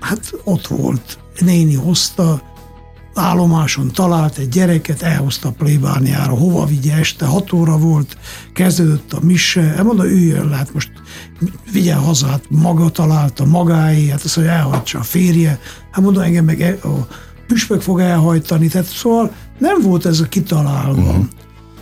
hát 0.00 0.34
ott 0.44 0.66
volt. 0.66 1.18
Néni 1.38 1.74
hozta, 1.74 2.49
állomáson 3.20 3.90
talált 3.92 4.38
egy 4.38 4.48
gyereket, 4.48 5.02
elhozta 5.02 5.48
a 5.48 5.52
plébániára, 5.52 6.32
hova 6.32 6.64
vigye 6.64 6.94
este, 6.94 7.26
hat 7.26 7.52
óra 7.52 7.78
volt, 7.78 8.16
kezdődött 8.52 9.12
a 9.12 9.18
mise, 9.22 9.60
hát 9.60 9.82
mondta, 9.82 10.10
üljön 10.10 10.48
le, 10.48 10.56
hát 10.56 10.74
most 10.74 10.92
vigye 11.72 11.94
haza, 11.94 12.26
hát 12.26 12.44
maga 12.48 12.90
találta, 12.90 13.44
magáé, 13.44 14.08
hát 14.08 14.22
azt 14.24 14.36
mondja, 14.36 14.54
elhagyja 14.54 15.00
a 15.00 15.02
férje, 15.02 15.60
hát 15.90 16.04
mondta, 16.04 16.24
engem 16.24 16.44
meg 16.44 16.60
e- 16.60 16.78
a 16.82 17.06
püspök 17.46 17.80
fog 17.80 18.00
elhajtani, 18.00 18.68
tehát 18.68 18.86
szóval 18.86 19.32
nem 19.58 19.80
volt 19.82 20.06
ez 20.06 20.20
a 20.20 20.28
kitalálva. 20.28 21.02
Uh-huh. 21.02 21.24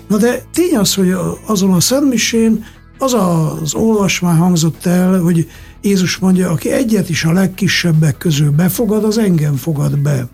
Na 0.08 0.16
de 0.16 0.42
tény 0.52 0.76
az, 0.76 0.94
hogy 0.94 1.14
azon 1.46 1.72
a 1.72 1.80
szentmisén 1.80 2.64
az 2.98 3.14
az 3.14 3.74
olvasmány 3.74 4.36
hangzott 4.36 4.86
el, 4.86 5.20
hogy 5.20 5.48
Jézus 5.80 6.16
mondja, 6.16 6.50
aki 6.50 6.70
egyet 6.70 7.08
is 7.08 7.24
a 7.24 7.32
legkisebbek 7.32 8.18
közül 8.18 8.50
befogad, 8.50 9.04
az 9.04 9.18
engem 9.18 9.56
fogad 9.56 9.98
be. 9.98 10.28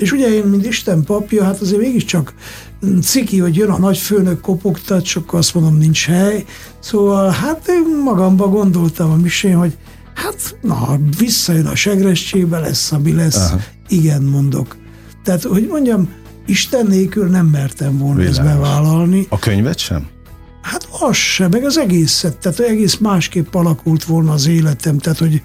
És 0.00 0.12
ugye 0.12 0.28
én, 0.28 0.44
mint 0.44 0.66
Isten 0.66 1.04
papja, 1.04 1.44
hát 1.44 1.60
azért 1.60 1.80
mégiscsak 1.80 2.34
ciki, 3.02 3.38
hogy 3.38 3.56
jön 3.56 3.70
a 3.70 3.78
nagy 3.78 3.98
főnök 3.98 4.40
kopogtat, 4.40 5.04
csak 5.04 5.34
azt 5.34 5.54
mondom, 5.54 5.76
nincs 5.76 6.06
hely. 6.06 6.44
Szóval 6.78 7.30
hát 7.30 7.68
én 7.68 8.02
magamba 8.04 8.48
gondoltam 8.48 9.10
a 9.10 9.16
misén, 9.16 9.56
hogy 9.56 9.76
hát 10.14 10.56
na, 10.62 10.98
visszajön 11.18 11.66
a 11.66 11.74
segrestségbe, 11.74 12.58
lesz, 12.58 12.92
ami 12.92 13.12
lesz. 13.12 13.36
Aha. 13.36 13.60
Igen, 13.88 14.22
mondok. 14.22 14.76
Tehát, 15.24 15.42
hogy 15.42 15.66
mondjam, 15.66 16.08
Isten 16.46 16.86
nélkül 16.86 17.26
nem 17.26 17.46
mertem 17.46 17.98
volna 17.98 18.20
Világos. 18.20 18.38
ezt 18.38 18.48
bevállalni. 18.48 19.26
A 19.28 19.38
könyvet 19.38 19.78
sem? 19.78 20.06
Hát 20.62 20.88
az 21.00 21.16
sem, 21.16 21.50
meg 21.50 21.64
az 21.64 21.78
egészet, 21.78 22.38
tehát 22.38 22.60
egész 22.60 22.96
másképp 22.96 23.54
alakult 23.54 24.04
volna 24.04 24.32
az 24.32 24.46
életem, 24.46 24.98
tehát 24.98 25.18
hogy 25.18 25.42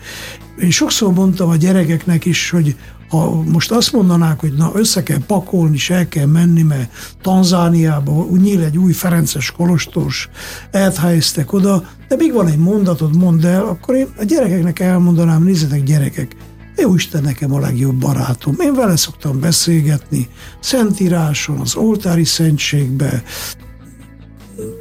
én 0.59 0.71
sokszor 0.71 1.13
mondtam 1.13 1.49
a 1.49 1.55
gyerekeknek 1.55 2.25
is, 2.25 2.49
hogy 2.49 2.75
ha 3.09 3.43
most 3.43 3.71
azt 3.71 3.91
mondanák, 3.91 4.39
hogy 4.39 4.53
na 4.53 4.71
össze 4.73 5.03
kell 5.03 5.19
pakolni, 5.27 5.75
és 5.75 5.89
el 5.89 6.07
kell 6.07 6.25
menni, 6.25 6.61
mert 6.61 7.15
Tanzániába 7.21 8.27
nyíl 8.37 8.63
egy 8.63 8.77
új 8.77 8.91
Ferences 8.91 9.51
kolostors, 9.51 10.29
elhelyeztek 10.71 11.53
oda, 11.53 11.83
de 12.07 12.15
még 12.15 12.33
van 12.33 12.47
egy 12.47 12.57
mondatod, 12.57 13.17
mondd 13.17 13.45
el, 13.45 13.65
akkor 13.65 13.95
én 13.95 14.07
a 14.17 14.23
gyerekeknek 14.23 14.79
elmondanám, 14.79 15.43
nézzetek 15.43 15.83
gyerekek, 15.83 16.35
jó 16.77 16.95
Isten 16.95 17.21
nekem 17.21 17.53
a 17.53 17.59
legjobb 17.59 17.95
barátom. 17.95 18.55
Én 18.59 18.73
vele 18.73 18.95
szoktam 18.95 19.39
beszélgetni, 19.39 20.29
Szentíráson, 20.59 21.59
az 21.59 21.75
oltári 21.75 22.23
szentségbe, 22.23 23.23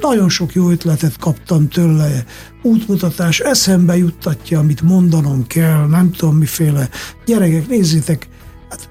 nagyon 0.01 0.29
sok 0.29 0.53
jó 0.53 0.69
ötletet 0.69 1.17
kaptam 1.17 1.67
tőle, 1.67 2.25
útmutatás, 2.61 3.39
eszembe 3.39 3.97
juttatja, 3.97 4.59
amit 4.59 4.81
mondanom 4.81 5.47
kell, 5.47 5.87
nem 5.87 6.11
tudom 6.11 6.35
miféle. 6.35 6.89
Gyerekek, 7.25 7.67
nézzétek, 7.67 8.27
hát 8.69 8.89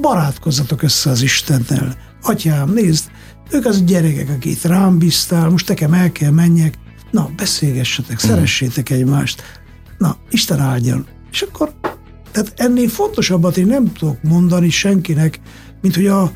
barátkozzatok 0.00 0.82
össze 0.82 1.10
az 1.10 1.22
Istennel. 1.22 1.96
Atyám, 2.22 2.72
nézd, 2.72 3.10
ők 3.50 3.66
az 3.66 3.84
gyerekek, 3.84 4.28
akik 4.28 4.62
rám 4.62 4.98
bíztál, 4.98 5.48
most 5.48 5.68
nekem 5.68 5.92
el 5.92 6.12
kell 6.12 6.30
menjek. 6.30 6.74
Na, 7.10 7.30
beszélgessetek, 7.36 8.24
mm. 8.24 8.28
szeressétek 8.28 8.90
egymást. 8.90 9.42
Na, 9.98 10.16
Isten 10.30 10.60
áldjon. 10.60 11.06
És 11.30 11.42
akkor, 11.42 11.72
tehát 12.30 12.52
ennél 12.56 12.88
fontosabbat 12.88 13.56
én 13.56 13.66
nem 13.66 13.92
tudok 13.92 14.22
mondani 14.22 14.70
senkinek, 14.70 15.40
mint 15.80 15.94
hogy 15.94 16.06
a, 16.06 16.32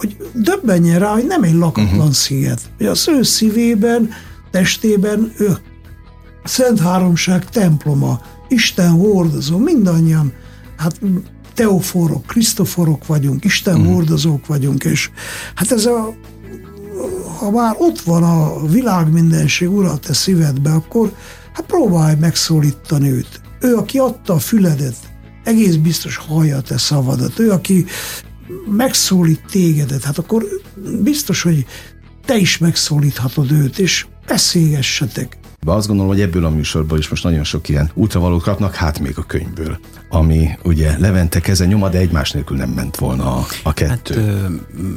hogy 0.00 0.16
döbbenjen 0.34 0.98
rá, 0.98 1.12
hogy 1.12 1.26
nem 1.26 1.42
egy 1.42 1.54
lakatlan 1.54 1.96
uh-huh. 1.96 2.12
sziget. 2.12 2.60
Hogy 2.76 2.86
az 2.86 3.08
ő 3.08 3.22
szívében, 3.22 4.10
testében 4.50 5.32
ő 5.38 5.56
Szent 6.44 6.80
Háromság 6.80 7.48
temploma, 7.48 8.20
Isten 8.48 8.90
hordozó, 8.90 9.58
mindannyian, 9.58 10.32
hát 10.76 11.00
teoforok, 11.54 12.26
krisztoforok 12.26 13.06
vagyunk, 13.06 13.44
Isten 13.44 13.74
uh-huh. 13.74 13.92
hordozók 13.92 14.46
vagyunk, 14.46 14.84
és 14.84 15.10
hát 15.54 15.72
ez 15.72 15.86
a 15.86 16.14
ha 17.38 17.50
már 17.50 17.74
ott 17.78 18.00
van 18.00 18.22
a 18.22 18.66
világ 18.66 19.12
mindenség 19.12 19.70
ura 19.70 19.98
te 19.98 20.12
szívedbe, 20.12 20.70
akkor 20.70 21.14
hát 21.52 21.66
próbálj 21.66 22.14
megszólítani 22.20 23.10
őt. 23.10 23.40
Ő, 23.60 23.74
aki 23.74 23.98
adta 23.98 24.32
a 24.32 24.38
füledet, 24.38 24.96
egész 25.44 25.74
biztos 25.74 26.16
hallja 26.16 26.60
te 26.60 26.78
szavadat. 26.78 27.38
Ő, 27.38 27.50
aki 27.50 27.84
megszólít 28.76 29.42
tégedet, 29.50 30.04
hát 30.04 30.18
akkor 30.18 30.44
biztos, 31.02 31.42
hogy 31.42 31.66
te 32.24 32.36
is 32.36 32.58
megszólíthatod 32.58 33.50
őt, 33.50 33.78
és 33.78 34.06
beszélgessetek. 34.26 35.38
De 35.60 35.70
azt 35.70 35.86
gondolom, 35.86 36.12
hogy 36.12 36.20
ebből 36.20 36.44
a 36.44 36.50
műsorból 36.50 36.98
is 36.98 37.08
most 37.08 37.24
nagyon 37.24 37.44
sok 37.44 37.68
ilyen 37.68 37.90
útravalót 37.94 38.42
kapnak, 38.42 38.74
hát 38.74 38.98
még 38.98 39.18
a 39.18 39.22
könyvből, 39.22 39.78
ami 40.08 40.48
ugye 40.62 40.98
Levente 40.98 41.40
keze 41.40 41.66
nyoma, 41.66 41.88
de 41.88 41.98
egymás 41.98 42.30
nélkül 42.30 42.56
nem 42.56 42.70
ment 42.70 42.96
volna 42.96 43.36
a, 43.36 43.46
a 43.62 43.72
kettő. 43.72 44.14
Hát, 44.14 44.28
ö, 44.28 44.46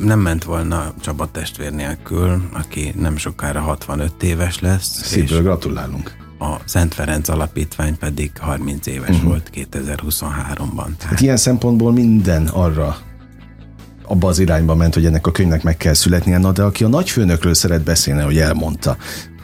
nem 0.03 0.19
ment 0.19 0.43
volna 0.43 0.93
Csaba 1.01 1.31
testvér 1.31 1.71
nélkül, 1.71 2.41
aki 2.53 2.93
nem 2.99 3.17
sokára 3.17 3.61
65 3.61 4.23
éves 4.23 4.59
lesz. 4.59 5.03
Szívből 5.03 5.41
gratulálunk. 5.41 6.15
A 6.39 6.55
Szent 6.65 6.93
Ferenc 6.93 7.29
Alapítvány 7.29 7.97
pedig 7.97 8.31
30 8.39 8.87
éves 8.87 9.09
uh-huh. 9.09 9.23
volt 9.23 9.49
2023-ban. 9.53 10.75
Tehát... 10.75 11.03
Hát 11.03 11.21
ilyen 11.21 11.37
szempontból 11.37 11.91
minden 11.91 12.47
arra 12.47 12.97
abba 14.05 14.27
az 14.27 14.39
irányba 14.39 14.75
ment, 14.75 14.93
hogy 14.93 15.05
ennek 15.05 15.27
a 15.27 15.31
könyvnek 15.31 15.63
meg 15.63 15.77
kell 15.77 15.93
születnie, 15.93 16.37
na 16.37 16.51
de 16.51 16.63
aki 16.63 16.83
a 16.83 16.87
nagyfőnökről 16.87 17.53
szeret 17.53 17.83
beszélni, 17.83 18.21
hogy 18.21 18.37
elmondta, 18.37 18.97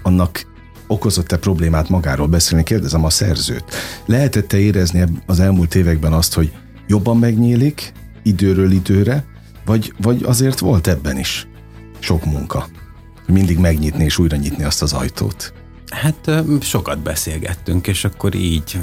annak 0.04 0.48
okozott-e 0.88 1.38
problémát 1.38 1.90
magáról 1.90 2.28
beszélni, 2.28 2.64
kérdezem 2.64 3.06
a 3.06 3.10
szerzőt. 3.10 3.64
Lehetette 4.06 4.58
érezni 4.58 5.04
az 5.26 5.40
elmúlt 5.40 5.76
években 5.76 6.14
azt, 6.14 6.34
hogy 6.34 6.52
jobban 6.88 7.18
megnyílik 7.18 7.92
időről 8.24 8.72
időre, 8.72 9.26
vagy, 9.66 9.94
vagy 10.02 10.24
azért 10.24 10.60
volt 10.60 10.88
ebben 10.88 11.18
is 11.18 11.48
sok 12.00 12.26
munka? 12.26 12.68
Mindig 13.28 13.58
megnyitni 13.58 14.04
és 14.04 14.18
újra 14.18 14.38
nyitni 14.38 14.64
azt 14.64 14.82
az 14.82 14.94
ajtót. 14.94 15.54
Hát 15.90 16.32
sokat 16.62 17.00
beszélgettünk, 17.00 17.88
és 17.88 18.06
akkor 18.06 18.36
így 18.36 18.80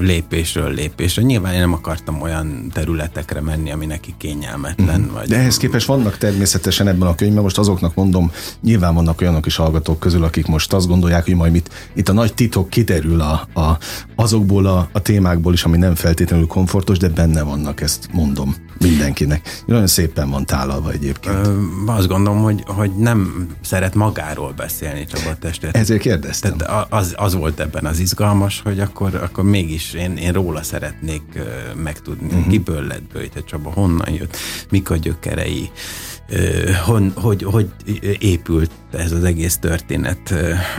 lépésről 0.00 0.72
lépésre. 0.72 1.22
Nyilván 1.22 1.52
én 1.52 1.58
nem 1.58 1.72
akartam 1.72 2.22
olyan 2.22 2.70
területekre 2.72 3.40
menni, 3.40 3.72
ami 3.72 3.86
neki 3.86 4.14
kényelmetlen. 4.18 5.00
Mm. 5.00 5.12
Vagy 5.12 5.28
De 5.28 5.36
ehhez 5.36 5.56
képest 5.56 5.86
vannak 5.86 6.18
természetesen 6.18 6.88
ebben 6.88 7.08
a 7.08 7.14
könyvben, 7.14 7.42
most 7.42 7.58
azoknak 7.58 7.94
mondom, 7.94 8.30
nyilván 8.62 8.94
vannak 8.94 9.20
olyanok 9.20 9.46
is 9.46 9.56
hallgatók 9.56 9.98
közül, 9.98 10.24
akik 10.24 10.46
most 10.46 10.72
azt 10.72 10.86
gondolják, 10.86 11.24
hogy 11.24 11.34
majd 11.34 11.54
itt, 11.54 11.68
itt 11.94 12.08
a 12.08 12.12
nagy 12.12 12.34
titok 12.34 12.70
kiterül 12.70 13.20
a, 13.20 13.48
a, 13.60 13.78
azokból 14.14 14.66
a, 14.66 14.88
a 14.92 15.00
témákból 15.00 15.52
is, 15.52 15.64
ami 15.64 15.76
nem 15.76 15.94
feltétlenül 15.94 16.46
komfortos, 16.46 16.98
de 16.98 17.08
benne 17.08 17.42
vannak, 17.42 17.80
ezt 17.80 18.08
mondom 18.12 18.54
mindenkinek. 18.78 19.62
Nagyon 19.66 19.86
szépen 19.86 20.30
van 20.30 20.46
tálalva 20.46 20.90
egyébként. 20.90 21.46
Ö, 21.46 21.60
azt 21.86 22.08
gondolom, 22.08 22.42
hogy, 22.42 22.62
hogy 22.66 22.90
nem 22.96 23.48
szeret 23.60 23.94
magáról 23.94 24.52
beszélni 24.56 25.06
Csaba 25.06 25.34
testet. 25.38 25.76
Ezért 25.76 26.00
kérdeztem. 26.14 26.56
Tehát 26.56 26.86
az, 26.90 27.14
az 27.16 27.34
volt 27.34 27.60
ebben 27.60 27.84
az 27.86 27.98
izgalmas, 27.98 28.60
hogy 28.60 28.80
akkor, 28.80 29.14
akkor 29.14 29.44
mégis 29.44 29.92
én, 29.92 30.16
én 30.16 30.32
róla 30.32 30.62
szeretnék 30.62 31.22
megtudni, 31.76 32.26
uh-huh. 32.26 32.48
kiből 32.48 32.86
lett 32.86 33.12
Böjte 33.12 33.40
Csaba, 33.44 33.70
honnan 33.70 34.10
jött, 34.10 34.36
mik 34.70 34.90
a 34.90 34.96
gyökerei, 34.96 35.70
hogy, 36.84 37.12
hogy, 37.14 37.42
hogy 37.42 37.70
épült 38.18 38.70
ez 38.92 39.12
az 39.12 39.24
egész 39.24 39.56
történet 39.56 40.34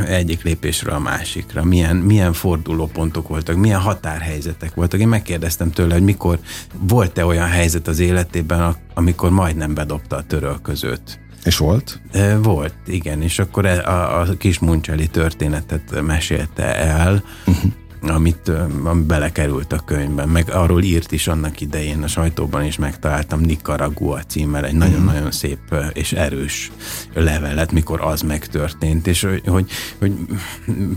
egyik 0.08 0.44
lépésről 0.44 0.94
a 0.94 1.00
másikra, 1.00 1.64
milyen, 1.64 1.96
milyen 1.96 2.34
fordulópontok 2.34 3.28
voltak, 3.28 3.56
milyen 3.56 3.80
határhelyzetek 3.80 4.74
voltak. 4.74 5.00
Én 5.00 5.08
megkérdeztem 5.08 5.72
tőle, 5.72 5.94
hogy 5.94 6.04
mikor 6.04 6.40
volt-e 6.80 7.26
olyan 7.26 7.48
helyzet 7.48 7.88
az 7.88 8.00
életében, 8.00 8.76
amikor 8.94 9.30
majdnem 9.30 9.74
bedobta 9.74 10.16
a 10.16 10.24
törölközőt. 10.24 11.20
És 11.46 11.58
volt? 11.58 12.00
Volt, 12.42 12.74
igen, 12.86 13.22
és 13.22 13.40
akkor 13.40 13.66
e, 13.66 13.88
a, 13.88 14.20
a 14.20 14.38
kis 14.38 14.60
Muncseli 14.60 15.08
történetet 15.08 16.02
mesélte 16.02 16.76
el, 16.76 17.24
uh-huh 17.46 17.72
amit 18.10 18.52
ami 18.84 19.02
belekerült 19.02 19.74
a 19.74 19.82
könyvben, 19.86 20.30
meg 20.30 20.50
arról 20.50 20.82
írt 20.82 21.12
is 21.12 21.28
annak 21.28 21.62
idején 21.62 22.04
a 22.04 22.08
sajtóban 22.08 22.64
is 22.64 22.78
megtaláltam 22.78 23.40
Nicaragua 23.40 24.22
címmel 24.28 24.66
egy 24.66 24.76
nagyon-nagyon 24.76 25.22
mhm. 25.22 25.30
szép 25.30 25.60
és 25.94 26.12
erős 26.12 26.72
levelet, 27.14 27.72
mikor 27.72 28.02
az 28.02 28.22
megtörtént, 28.22 29.08
és 29.08 29.22
hogy, 29.46 29.70
hogy, 29.98 30.14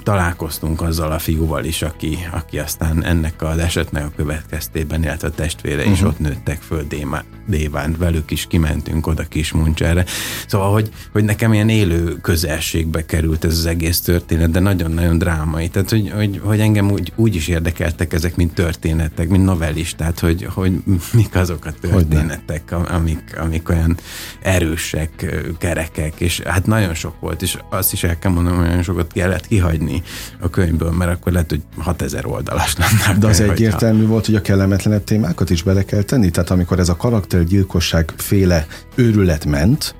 találkoztunk 0.03 0.83
azzal 0.83 1.12
a 1.12 1.18
fiúval 1.18 1.64
is, 1.64 1.83
aki, 1.83 2.18
aki 2.33 2.59
aztán 2.59 3.05
ennek 3.05 3.42
az 3.42 3.59
esetnek 3.59 4.05
a 4.05 4.12
következtében, 4.16 5.03
illetve 5.03 5.29
a 5.29 5.31
testvére 5.31 5.85
is 5.85 5.90
uh-huh. 5.90 6.09
ott 6.09 6.18
nőttek 6.18 6.61
föl 6.61 6.87
Démá, 6.88 7.25
Déván, 7.47 7.97
velük 7.99 8.31
is 8.31 8.47
kimentünk 8.47 9.07
oda 9.07 9.23
Kismuncsára. 9.23 10.05
Szóval, 10.47 10.73
hogy, 10.73 10.90
hogy 11.12 11.25
nekem 11.25 11.53
ilyen 11.53 11.68
élő 11.68 12.16
közelségbe 12.21 13.07
került 13.07 13.44
ez 13.44 13.59
az 13.59 13.66
egész 13.66 14.01
történet, 14.01 14.51
de 14.51 14.61
nagyon-nagyon 14.61 15.18
drámai. 15.18 15.68
Tehát, 15.68 15.90
hogy, 15.90 16.11
hogy, 16.14 16.40
hogy 16.44 16.61
engem 16.61 16.90
úgy, 16.99 17.13
úgy 17.17 17.35
is 17.35 17.49
érdekeltek 17.49 18.13
ezek, 18.13 18.37
mint 18.37 18.55
történetek, 18.55 19.29
mint 19.29 19.45
novellis, 19.45 19.95
tehát 19.95 20.19
hogy, 20.19 20.49
hogy 20.55 20.73
mik 21.13 21.35
azok 21.35 21.65
a 21.65 21.73
történetek, 21.81 22.73
amik, 22.73 23.39
amik 23.41 23.69
olyan 23.69 23.97
erősek, 24.43 25.41
kerekek, 25.59 26.21
és 26.21 26.41
hát 26.41 26.67
nagyon 26.67 26.95
sok 26.95 27.21
volt, 27.21 27.43
és 27.43 27.59
azt 27.71 27.93
is 27.93 28.05
el 28.05 28.19
kell 28.19 28.33
mondanom, 28.33 28.59
hogy 28.59 28.69
nagyon 28.69 28.83
sokat 28.83 29.13
kellett 29.13 29.47
kihagyni 29.47 30.03
a 30.41 30.51
könyvből, 30.51 30.91
mert 30.91 31.11
akkor 31.11 31.33
lehet, 31.33 31.51
hogy 31.51 31.63
6000 31.79 32.27
oldalas 32.27 32.77
lenne. 32.77 33.19
De 33.19 33.27
az 33.27 33.41
egyértelmű 33.41 34.07
volt, 34.07 34.27
hogy 34.27 34.35
a 34.35 34.41
kellemetlenebb 34.41 35.05
témákat 35.05 35.51
is 35.51 35.63
bele 35.63 35.85
kell 35.85 36.03
tenni, 36.03 36.31
tehát 36.31 36.51
amikor 36.51 36.79
ez 36.79 36.89
a 36.89 36.97
karaktergyilkosság 36.97 38.13
féle 38.17 38.67
őrület 38.95 39.45
ment, 39.45 39.95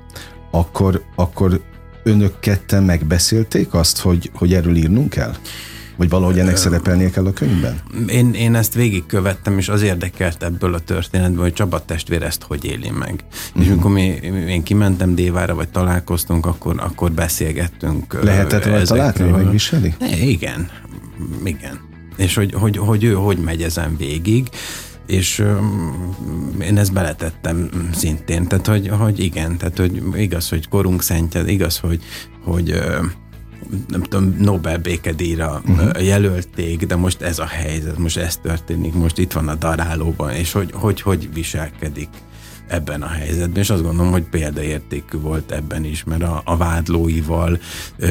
akkor, 0.51 1.03
akkor 1.15 1.61
önök 2.03 2.39
ketten 2.39 2.83
megbeszélték 2.83 3.73
azt, 3.73 3.99
hogy, 3.99 4.31
hogy 4.33 4.53
erről 4.53 4.75
írnunk 4.75 5.09
kell? 5.09 5.33
Vagy 5.99 6.09
valahogy 6.09 6.39
ennek 6.39 6.55
szerepelnie 6.55 7.09
kell 7.09 7.25
a 7.25 7.33
könyvben? 7.33 7.79
Én, 8.07 8.33
én 8.33 8.55
ezt 8.55 8.73
végigkövettem, 8.73 9.57
és 9.57 9.69
az 9.69 9.81
érdekelt 9.81 10.43
ebből 10.43 10.73
a 10.73 10.79
történetből, 10.79 11.41
hogy 11.41 11.53
Csaba 11.53 11.85
testvér 11.85 12.23
ezt 12.23 12.43
hogy 12.43 12.65
éli 12.65 12.89
meg. 12.89 13.13
Uh-huh. 13.13 13.61
És 13.61 13.63
mhm. 13.63 13.71
amikor 13.71 13.91
mi, 13.91 14.05
én 14.47 14.63
kimentem 14.63 15.15
Dévára, 15.15 15.55
vagy 15.55 15.69
találkoztunk, 15.69 16.45
akkor, 16.45 16.75
akkor 16.77 17.11
beszélgettünk. 17.11 18.23
Lehetett 18.23 18.65
rajta 18.65 18.95
látni, 18.95 19.29
hogy 19.29 19.49
viseli? 19.49 19.93
Igen, 20.21 20.69
igen. 21.43 21.79
És 22.17 22.35
hogy, 22.35 22.53
hogy, 22.53 22.77
hogy 22.77 23.03
ő 23.03 23.13
hogy 23.13 23.37
megy 23.37 23.61
ezen 23.61 23.95
végig 23.97 24.49
és 25.05 25.43
én 26.61 26.77
ezt 26.77 26.93
beletettem 26.93 27.69
szintén, 27.93 28.47
tehát 28.47 28.67
hogy, 28.67 28.87
hogy 28.87 29.19
igen, 29.19 29.57
tehát 29.57 29.77
hogy 29.77 30.03
igaz, 30.15 30.49
hogy 30.49 30.67
korunk 30.67 31.01
szentje, 31.01 31.43
igaz, 31.47 31.77
hogy, 31.77 32.01
hogy 32.43 32.81
nem 33.87 34.03
tudom, 34.03 34.35
Nobel 34.39 34.77
békedíjra 34.77 35.61
uh-huh. 35.67 36.05
jelölték, 36.05 36.85
de 36.85 36.95
most 36.95 37.21
ez 37.21 37.39
a 37.39 37.45
helyzet, 37.45 37.97
most 37.97 38.17
ez 38.17 38.37
történik, 38.37 38.93
most 38.93 39.17
itt 39.17 39.31
van 39.31 39.47
a 39.47 39.55
darálóban, 39.55 40.31
és 40.31 40.51
hogy 40.51 40.71
hogy, 40.73 41.01
hogy 41.01 41.33
viselkedik 41.33 42.09
ebben 42.67 43.01
a 43.01 43.07
helyzetben, 43.07 43.61
és 43.61 43.69
azt 43.69 43.83
gondolom, 43.83 44.11
hogy 44.11 44.23
példaértékű 44.23 45.17
volt 45.17 45.51
ebben 45.51 45.83
is, 45.83 46.03
mert 46.03 46.23
a, 46.23 46.41
a 46.45 46.57
vádlóival 46.57 47.59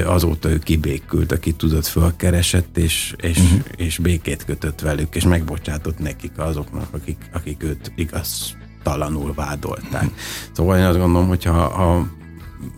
azóta 0.04 0.50
ő 0.50 0.58
kibékült, 0.58 1.32
aki 1.32 1.52
tudott 1.52 1.87
fölkeresett, 1.87 2.78
és, 2.78 3.14
és, 3.16 3.38
uh-huh. 3.38 3.61
és 3.76 3.98
békét 3.98 4.44
kötött 4.44 4.80
velük, 4.80 5.14
és 5.14 5.24
megbocsátott 5.24 5.98
nekik 5.98 6.32
azoknak, 6.37 6.94
akik, 6.94 7.16
akik 7.32 7.62
őt 7.62 7.92
igaz 7.96 8.56
talanul 8.82 9.34
vádolták. 9.34 10.02
Uh-huh. 10.02 10.18
Szóval 10.52 10.78
én 10.78 10.84
azt 10.84 10.98
gondolom, 10.98 11.28
hogy 11.28 11.44
ha, 11.44 11.68
ha 11.68 12.08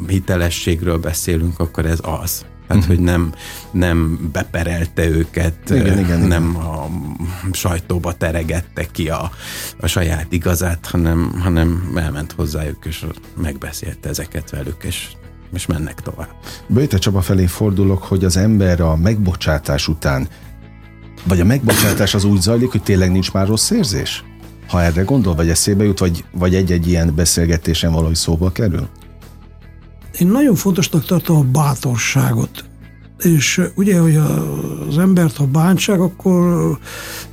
hitelességről 0.09 0.99
beszélünk, 0.99 1.61
akkor 1.61 1.87
ez 1.87 1.99
az. 2.03 2.45
Tehát, 2.71 2.85
uh-huh. 2.85 2.97
hogy 2.97 3.05
nem, 3.05 3.33
nem 3.71 4.29
beperelte 4.33 5.09
őket, 5.09 5.71
igen, 5.71 5.99
igen, 5.99 6.21
nem 6.21 6.51
igen. 6.51 6.63
a 6.63 6.89
sajtóba 7.53 8.13
teregette 8.13 8.87
ki 8.87 9.09
a, 9.09 9.31
a 9.81 9.87
saját 9.87 10.27
igazát, 10.29 10.87
hanem, 10.87 11.35
hanem 11.41 11.93
elment 11.95 12.33
hozzájuk, 12.33 12.85
és 12.85 13.07
megbeszélte 13.43 14.09
ezeket 14.09 14.51
velük, 14.51 14.85
és 14.85 15.09
és 15.53 15.67
mennek 15.67 16.01
tovább. 16.01 16.35
Böjte 16.67 16.99
Csaba 16.99 17.21
felé 17.21 17.47
fordulok, 17.47 18.03
hogy 18.03 18.25
az 18.25 18.37
ember 18.37 18.81
a 18.81 18.97
megbocsátás 18.97 19.89
után, 19.89 20.29
vagy 21.25 21.41
a 21.41 21.45
megbocsátás 21.45 22.15
az 22.15 22.25
úgy 22.25 22.41
zajlik, 22.41 22.71
hogy 22.71 22.83
tényleg 22.83 23.13
nincs 23.13 23.33
már 23.33 23.47
rossz 23.47 23.71
érzés? 23.71 24.25
Ha 24.69 24.83
erre 24.83 25.03
gondol, 25.03 25.35
vagy 25.35 25.49
eszébe 25.49 25.85
jut, 25.85 25.99
vagy, 25.99 26.25
vagy 26.33 26.55
egy-egy 26.55 26.89
ilyen 26.89 27.15
beszélgetésen 27.15 27.93
valahogy 27.93 28.15
szóba 28.15 28.53
kerül? 28.53 28.89
Én 30.21 30.27
nagyon 30.27 30.55
fontosnak 30.55 31.05
tartom 31.05 31.37
a 31.37 31.43
bátorságot. 31.43 32.65
És 33.19 33.61
ugye, 33.75 33.99
hogy 33.99 34.17
az 34.89 34.99
embert, 34.99 35.37
ha 35.37 35.47
bántság, 35.47 36.01
akkor 36.01 36.79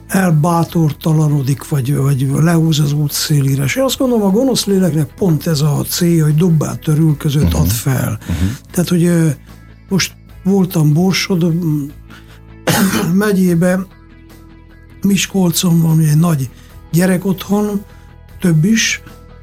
elbátortalanodik, 0.08 1.70
vagy, 1.70 1.96
vagy 1.96 2.28
lehúz 2.42 2.80
az 2.80 2.94
útszélire. 2.94 3.64
És 3.64 3.76
én 3.76 3.84
azt 3.84 3.98
gondolom, 3.98 4.24
a 4.24 4.30
gonosz 4.30 4.66
léleknek 4.66 5.14
pont 5.14 5.48
ez 5.48 5.62
a 5.62 5.84
célja, 5.90 6.24
hogy 6.24 6.36
dobbát 6.36 6.80
törül 6.80 7.18
között 7.18 7.44
uh-huh. 7.44 7.62
ad 7.62 7.68
fel. 7.68 8.20
Uh-huh. 8.22 8.50
Tehát, 8.72 8.90
hogy 8.90 9.36
most 9.90 10.16
voltam 10.44 10.94
Borsod 10.94 11.54
megyébe, 13.14 13.86
Miskolcon 15.02 15.82
van 15.82 16.00
egy 16.00 16.18
nagy 16.18 16.50
gyerek 16.92 17.26
otthon, 17.26 17.84
több 18.40 18.66
is, 18.66 19.02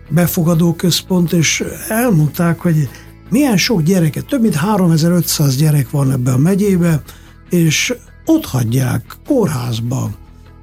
befogadó 0.08 0.74
központ, 0.74 1.32
és 1.32 1.64
elmondták, 1.88 2.60
hogy 2.60 2.88
milyen 3.34 3.56
sok 3.56 3.82
gyereket, 3.82 4.26
több 4.26 4.40
mint 4.40 4.54
3500 4.54 5.56
gyerek 5.56 5.90
van 5.90 6.12
ebbe 6.12 6.32
a 6.32 6.38
megyébe, 6.38 7.02
és 7.50 7.94
ott 8.24 8.44
hagyják 8.44 9.16
kórházba, 9.26 10.10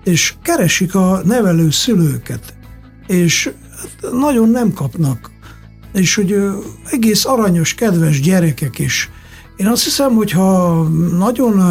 és 0.04 0.34
keresik 0.42 0.96
a 0.96 1.22
nevelő 1.26 1.70
szülőket, 1.70 2.54
és 3.08 3.52
nagyon 4.12 4.50
nem 4.50 4.74
kapnak. 4.74 5.32
És 5.94 6.16
hogy 6.16 6.36
egész 6.86 7.26
aranyos, 7.26 7.74
kedves 7.74 8.22
gyerekek 8.22 8.80
is. 8.80 9.10
Én 9.58 9.68
azt 9.68 9.84
hiszem, 9.84 10.16
hogy 10.16 10.32
ha 10.32 10.84
nagyon 11.18 11.62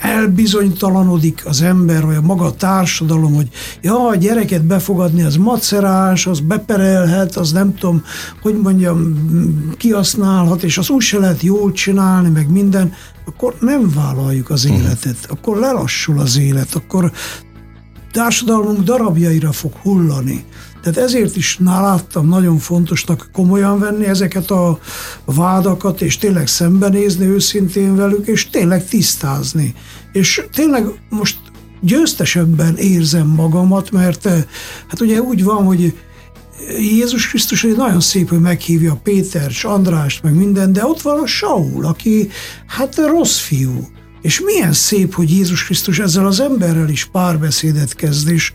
elbizonytalanodik 0.00 1.42
az 1.46 1.62
ember, 1.62 2.06
vagy 2.06 2.16
a 2.16 2.20
maga 2.20 2.44
a 2.44 2.54
társadalom, 2.54 3.34
hogy 3.34 3.48
ja, 3.80 4.06
a 4.08 4.14
gyereket 4.14 4.64
befogadni 4.64 5.22
az 5.22 5.36
macerás, 5.36 6.26
az 6.26 6.40
beperelhet, 6.40 7.36
az 7.36 7.52
nem 7.52 7.74
tudom, 7.74 8.02
hogy 8.42 8.60
mondjam, 8.60 9.14
kihasználhat, 9.76 10.62
és 10.62 10.78
az 10.78 10.90
úgy 10.90 11.02
se 11.02 11.18
lehet 11.18 11.42
jól 11.42 11.72
csinálni, 11.72 12.28
meg 12.28 12.50
minden, 12.50 12.92
akkor 13.24 13.54
nem 13.60 13.92
vállaljuk 13.94 14.50
az 14.50 14.64
mhm. 14.64 14.74
életet, 14.74 15.26
akkor 15.28 15.56
lelassul 15.56 16.18
az 16.18 16.38
élet, 16.38 16.74
akkor 16.74 17.12
társadalmunk 18.12 18.82
darabjaira 18.82 19.52
fog 19.52 19.72
hullani. 19.82 20.44
Tehát 20.84 20.98
ezért 20.98 21.36
is 21.36 21.58
láttam 21.64 22.28
nagyon 22.28 22.58
fontosnak 22.58 23.28
komolyan 23.32 23.78
venni 23.78 24.04
ezeket 24.04 24.50
a 24.50 24.78
vádakat, 25.24 26.00
és 26.00 26.18
tényleg 26.18 26.46
szembenézni 26.46 27.26
őszintén 27.26 27.96
velük, 27.96 28.26
és 28.26 28.50
tényleg 28.50 28.88
tisztázni. 28.88 29.74
És 30.12 30.46
tényleg 30.52 30.86
most 31.08 31.38
győztesebben 31.80 32.76
érzem 32.76 33.26
magamat, 33.26 33.90
mert 33.90 34.26
eh, 34.26 34.44
hát 34.88 35.00
ugye 35.00 35.20
úgy 35.20 35.44
van, 35.44 35.64
hogy 35.64 35.94
Jézus 36.78 37.28
Krisztus 37.28 37.64
egy 37.64 37.76
nagyon 37.76 38.00
szép, 38.00 38.28
hogy 38.28 38.40
meghívja 38.40 39.00
Péter, 39.02 39.50
Andrást, 39.62 40.22
meg 40.22 40.34
minden, 40.34 40.72
de 40.72 40.86
ott 40.86 41.02
van 41.02 41.20
a 41.20 41.26
Saul, 41.26 41.84
aki 41.84 42.28
hát 42.66 42.96
rossz 42.96 43.38
fiú. 43.38 43.88
És 44.24 44.40
milyen 44.40 44.72
szép, 44.72 45.14
hogy 45.14 45.30
Jézus 45.30 45.64
Krisztus 45.64 45.98
ezzel 45.98 46.26
az 46.26 46.40
emberrel 46.40 46.88
is 46.88 47.04
párbeszédet 47.04 47.94
kezd, 47.94 48.28
és, 48.28 48.52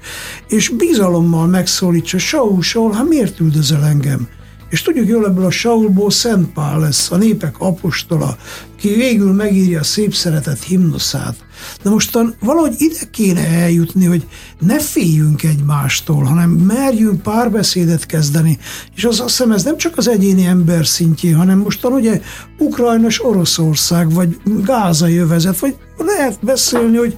és 0.48 0.70
bizalommal 0.70 1.48
megszólítsa, 1.48 2.18
Saul, 2.18 2.62
Saul, 2.62 2.94
hát 2.94 3.08
miért 3.08 3.40
üldözel 3.40 3.86
engem? 3.86 4.28
És 4.70 4.82
tudjuk 4.82 5.08
jól 5.08 5.26
ebből 5.26 5.46
a 5.46 5.52
Saulból 5.52 6.12
Szent 6.12 6.54
Pál 6.54 6.80
lesz, 6.80 7.12
a 7.12 7.18
népek 7.18 7.56
apostola, 7.60 8.38
aki 8.74 8.90
végül 8.90 9.32
megírja 9.32 9.80
a 9.80 9.84
szép 9.84 10.14
szeretet 10.14 10.64
himnuszát. 10.64 11.36
De 11.84 11.90
mostan 11.90 12.36
valahogy 12.40 12.76
ide 12.78 13.10
kéne 13.12 13.48
eljutni, 13.48 14.06
hogy 14.06 14.28
ne 14.60 14.80
féljünk 14.80 15.44
egymástól, 15.44 16.24
hanem 16.24 16.50
merjünk 16.50 17.22
párbeszédet 17.22 18.06
kezdeni. 18.06 18.58
És 18.96 19.06
az 19.06 19.20
azt 19.20 19.30
hiszem, 19.30 19.52
ez 19.52 19.64
nem 19.64 19.78
csak 19.78 19.98
az 19.98 20.08
egyéni 20.08 20.46
ember 20.46 20.86
szintjén, 20.86 21.36
hanem 21.36 21.60
mostan 21.60 21.92
ugye 21.92 22.22
Ukrajnas 22.58 23.24
Oroszország, 23.24 24.14
vagy 24.14 24.38
Gázai 24.66 25.18
övezet, 25.18 25.60
vagy 25.60 25.76
lehet 25.98 26.38
beszélni, 26.42 26.98
hogy 26.98 27.18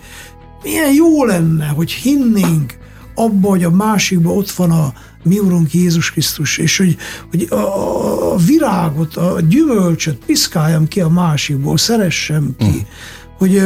milyen 0.64 0.94
jó 0.94 1.26
lenne, 1.26 1.68
hogy 1.68 1.92
hinnénk 1.92 2.78
abba, 3.16 3.50
hogy 3.50 3.64
a 3.64 3.70
másikban 3.70 4.38
ott 4.38 4.52
van 4.52 4.72
a 4.72 4.94
mi 5.24 5.40
Urunk 5.40 5.74
Jézus 5.74 6.12
Krisztus, 6.12 6.58
és 6.58 6.78
hogy, 6.78 6.98
hogy 7.30 7.48
a, 7.50 8.34
a 8.34 8.36
virágot, 8.36 9.16
a 9.16 9.40
gyümölcsöt 9.50 10.18
piszkáljam 10.26 10.88
ki 10.88 11.02
a 11.02 11.10
másikból, 11.10 11.78
szeressem 11.78 12.56
ki, 12.58 12.66
mm. 12.66 12.88
hogy 13.38 13.62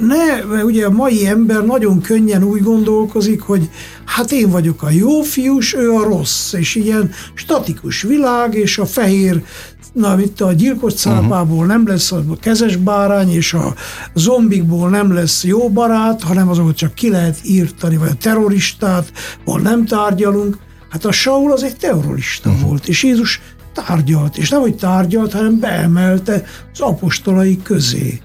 ne, 0.00 0.44
mert 0.50 0.64
ugye 0.64 0.86
a 0.86 0.90
mai 0.90 1.26
ember 1.26 1.64
nagyon 1.64 2.00
könnyen 2.00 2.42
úgy 2.42 2.62
gondolkozik, 2.62 3.40
hogy 3.40 3.70
hát 4.04 4.32
én 4.32 4.50
vagyok 4.50 4.82
a 4.82 4.90
jó 4.90 5.22
fiús, 5.22 5.74
ő 5.74 5.92
a 5.92 6.04
rossz, 6.04 6.52
és 6.52 6.74
ilyen 6.74 7.10
statikus 7.34 8.02
világ, 8.02 8.54
és 8.54 8.78
a 8.78 8.86
fehér 8.86 9.44
na, 9.92 10.20
itt 10.20 10.40
a 10.40 10.52
gyilkos 10.52 10.94
cápából 10.94 11.56
uh-huh. 11.56 11.66
nem 11.66 11.86
lesz 11.86 12.12
a 12.12 12.22
kezes 12.40 12.76
bárány, 12.76 13.30
és 13.30 13.52
a 13.52 13.74
zombikból 14.14 14.90
nem 14.90 15.12
lesz 15.12 15.44
jó 15.44 15.68
barát, 15.70 16.22
hanem 16.22 16.48
azokat 16.48 16.76
csak 16.76 16.94
ki 16.94 17.10
lehet 17.10 17.38
írtani, 17.44 17.96
vagy 17.96 18.08
a 18.08 18.14
terroristát, 18.14 19.12
ahol 19.44 19.60
nem 19.60 19.86
tárgyalunk. 19.86 20.58
Hát 20.90 21.04
a 21.04 21.12
Saul 21.12 21.52
az 21.52 21.62
egy 21.62 21.76
terrorista 21.76 22.50
uh-huh. 22.50 22.66
volt, 22.66 22.88
és 22.88 23.02
Jézus 23.02 23.40
tárgyalt, 23.74 24.36
és 24.36 24.48
nem 24.48 24.60
hogy 24.60 24.76
tárgyalt, 24.76 25.32
hanem 25.32 25.60
beemelte 25.60 26.44
az 26.72 26.80
apostolai 26.80 27.62
közé. 27.62 28.20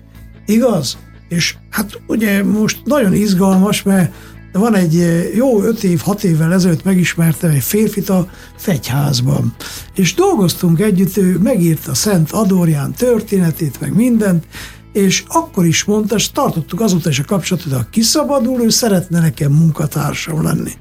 Igaz? 0.45 0.97
És 1.29 1.55
hát 1.69 2.01
ugye 2.07 2.43
most 2.43 2.81
nagyon 2.83 3.13
izgalmas, 3.13 3.83
mert 3.83 4.13
van 4.59 4.75
egy 4.75 4.97
eh, 4.97 5.35
jó 5.35 5.63
öt 5.63 5.83
év, 5.83 5.99
hat 5.99 6.23
évvel 6.23 6.53
ezelőtt 6.53 6.83
megismertem 6.83 7.49
egy 7.49 7.63
férfit 7.63 8.09
a 8.09 8.29
fegyházban. 8.57 9.55
És 9.95 10.13
dolgoztunk 10.13 10.79
együtt, 10.79 11.17
ő 11.17 11.37
megírta 11.37 11.93
Szent 11.93 12.31
Adorján 12.31 12.93
történetét, 12.93 13.79
meg 13.79 13.95
mindent, 13.95 14.45
és 14.93 15.23
akkor 15.27 15.65
is 15.65 15.83
mondta, 15.83 16.15
és 16.15 16.31
tartottuk 16.31 16.81
azóta 16.81 17.09
is 17.09 17.19
a 17.19 17.23
kapcsolatot, 17.23 17.71
hogy 17.71 17.81
ha 17.81 17.87
kiszabadul, 17.89 18.61
ő 18.61 18.69
szeretne 18.69 19.19
nekem 19.19 19.51
munkatársam 19.51 20.43
lenni. 20.43 20.71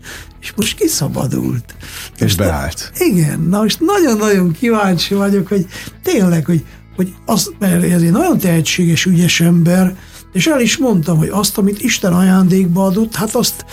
És 0.41 0.53
most 0.57 0.77
kiszabadult. 0.77 1.75
És 2.15 2.21
most 2.21 2.37
beállt. 2.37 2.93
igen, 2.99 3.41
na 3.41 3.63
most 3.63 3.81
nagyon-nagyon 3.81 4.53
kíváncsi 4.53 5.15
vagyok, 5.15 5.49
hogy 5.49 5.67
tényleg, 6.03 6.45
hogy, 6.45 6.65
hogy 6.97 7.15
az, 7.27 7.53
mert 7.59 7.85
ez 7.85 8.03
egy 8.03 8.11
nagyon 8.11 8.39
tehetséges, 8.39 9.05
ügyes 9.05 9.41
ember, 9.41 9.97
és 10.35 10.47
el 10.47 10.61
is 10.61 10.77
mondtam, 10.77 11.17
hogy 11.19 11.29
azt, 11.29 11.59
amit 11.59 11.83
Isten 11.83 12.13
ajándékba 12.13 12.85
adott, 12.85 13.15
hát 13.15 13.35
azt 13.35 13.65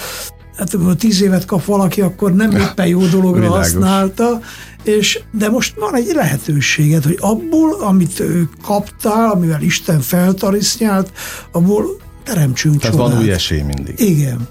hát 0.57 0.73
ha 0.83 0.95
tíz 0.95 1.21
évet 1.21 1.45
kap 1.45 1.65
valaki, 1.65 2.01
akkor 2.01 2.33
nem 2.33 2.51
éppen 2.51 2.87
jó 2.87 3.05
dologra 3.05 3.39
Világos. 3.39 3.57
használta, 3.57 4.39
és, 4.83 5.19
de 5.31 5.49
most 5.49 5.73
van 5.79 5.95
egy 5.95 6.11
lehetőséged, 6.13 7.03
hogy 7.03 7.17
abból, 7.19 7.73
amit 7.73 8.23
kaptál, 8.63 9.29
amivel 9.31 9.61
Isten 9.61 9.99
feltarisznyált, 9.99 11.11
abból 11.51 11.85
teremtsünk 12.23 12.79
Tehát 12.79 12.95
csodát. 12.95 13.11
van 13.13 13.21
új 13.21 13.31
esély 13.31 13.61
mindig. 13.61 13.99
Igen. 13.99 14.47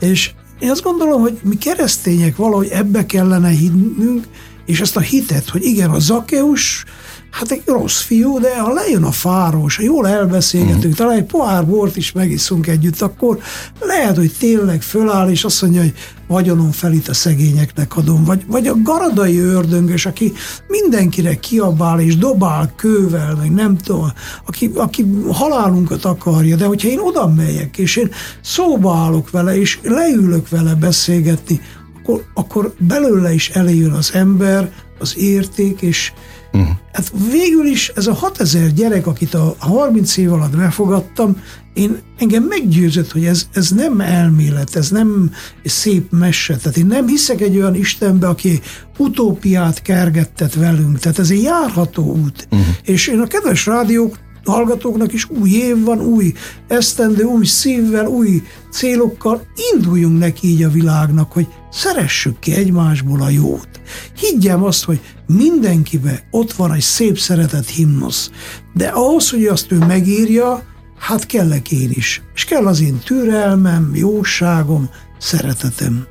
És 0.00 0.30
én 0.58 0.70
azt 0.70 0.82
gondolom, 0.82 1.20
hogy 1.20 1.38
mi 1.42 1.56
keresztények 1.56 2.36
valahogy 2.36 2.68
ebbe 2.68 3.06
kellene 3.06 3.48
hinnünk, 3.48 4.24
és 4.66 4.80
ezt 4.80 4.96
a 4.96 5.00
hitet, 5.00 5.48
hogy 5.48 5.64
igen, 5.64 5.90
a 5.90 5.98
Zakeus 5.98 6.84
hát 7.30 7.50
egy 7.50 7.62
rossz 7.66 8.00
fiú, 8.00 8.38
de 8.38 8.58
ha 8.58 8.72
lejön 8.72 9.02
a 9.02 9.10
fáról, 9.10 9.64
és 9.66 9.78
jól 9.78 10.08
elbeszélgetünk, 10.08 10.92
mm. 10.94 10.96
talán 10.96 11.16
egy 11.16 11.24
pohár 11.24 11.66
bort 11.66 11.96
is 11.96 12.12
megiszunk 12.12 12.66
együtt, 12.66 13.00
akkor 13.00 13.38
lehet, 13.80 14.16
hogy 14.16 14.32
tényleg 14.38 14.82
föláll, 14.82 15.30
és 15.30 15.44
azt 15.44 15.62
mondja, 15.62 15.80
hogy 15.80 15.94
vagyonon 16.26 16.72
felít 16.72 17.08
a 17.08 17.14
szegényeknek 17.14 17.96
adom, 17.96 18.24
vagy, 18.24 18.44
vagy 18.46 18.66
a 18.66 18.82
garadai 18.82 19.38
ördöngös, 19.38 20.06
aki 20.06 20.32
mindenkire 20.68 21.34
kiabál 21.34 22.00
és 22.00 22.16
dobál 22.16 22.72
kővel, 22.76 23.34
meg 23.34 23.52
nem 23.52 23.76
tudom, 23.76 24.12
aki, 24.46 24.70
aki 24.74 25.06
halálunkat 25.32 26.04
akarja, 26.04 26.56
de 26.56 26.64
hogyha 26.64 26.88
én 26.88 26.98
oda 26.98 27.28
megyek, 27.28 27.78
és 27.78 27.96
én 27.96 28.10
szóba 28.40 28.94
állok 28.94 29.30
vele, 29.30 29.58
és 29.58 29.78
leülök 29.82 30.48
vele 30.48 30.74
beszélgetni, 30.74 31.60
akkor, 31.98 32.24
akkor 32.34 32.74
belőle 32.78 33.32
is 33.32 33.48
eléjön 33.48 33.92
az 33.92 34.10
ember, 34.14 34.72
az 34.98 35.18
érték, 35.18 35.80
és, 35.80 36.12
Uh-huh. 36.52 36.68
Hát 36.92 37.12
végül 37.30 37.66
is 37.66 37.88
ez 37.94 38.06
a 38.06 38.12
6000 38.12 38.72
gyerek, 38.72 39.06
akit 39.06 39.34
a 39.34 39.54
30 39.58 40.16
év 40.16 40.32
alatt 40.32 40.56
befogadtam, 40.56 41.36
én 41.74 41.98
engem 42.18 42.42
meggyőzött, 42.42 43.12
hogy 43.12 43.24
ez, 43.24 43.46
ez 43.52 43.70
nem 43.70 44.00
elmélet, 44.00 44.76
ez 44.76 44.90
nem 44.90 45.30
szép 45.64 46.10
mese. 46.10 46.56
Tehát 46.56 46.76
én 46.76 46.86
nem 46.86 47.06
hiszek 47.06 47.40
egy 47.40 47.56
olyan 47.56 47.74
Istenbe, 47.74 48.28
aki 48.28 48.60
utópiát 48.96 49.82
kergettet 49.82 50.54
velünk. 50.54 50.98
Tehát 50.98 51.18
ez 51.18 51.30
egy 51.30 51.42
járható 51.42 52.16
út. 52.16 52.48
Uh-huh. 52.50 52.66
És 52.84 53.06
én 53.06 53.20
a 53.20 53.26
kedves 53.26 53.66
rádiók 53.66 54.18
hallgatóknak 54.44 55.12
is 55.12 55.30
új 55.30 55.50
év 55.50 55.84
van, 55.84 56.00
új 56.00 56.32
esztendő, 56.68 57.22
új 57.22 57.44
szívvel, 57.44 58.06
új 58.06 58.42
célokkal, 58.70 59.46
induljunk 59.72 60.18
neki 60.18 60.48
így 60.48 60.62
a 60.62 60.70
világnak, 60.70 61.32
hogy 61.32 61.46
szeressük 61.70 62.38
ki 62.38 62.52
egymásból 62.52 63.20
a 63.20 63.28
jót. 63.28 63.68
Higgyem 64.16 64.62
azt, 64.62 64.84
hogy 64.84 65.00
mindenkibe 65.26 66.28
ott 66.30 66.52
van 66.52 66.72
egy 66.72 66.80
szép 66.80 67.18
szeretett 67.18 67.68
himnusz, 67.68 68.30
de 68.74 68.88
ahhoz, 68.88 69.30
hogy 69.30 69.46
azt 69.46 69.72
ő 69.72 69.78
megírja, 69.78 70.62
hát 70.98 71.26
kellek 71.26 71.70
én 71.70 71.90
is. 71.90 72.22
És 72.34 72.44
kell 72.44 72.66
az 72.66 72.80
én 72.80 72.98
türelmem, 73.04 73.90
jóságom, 73.94 74.90
szeretetem. 75.18 76.06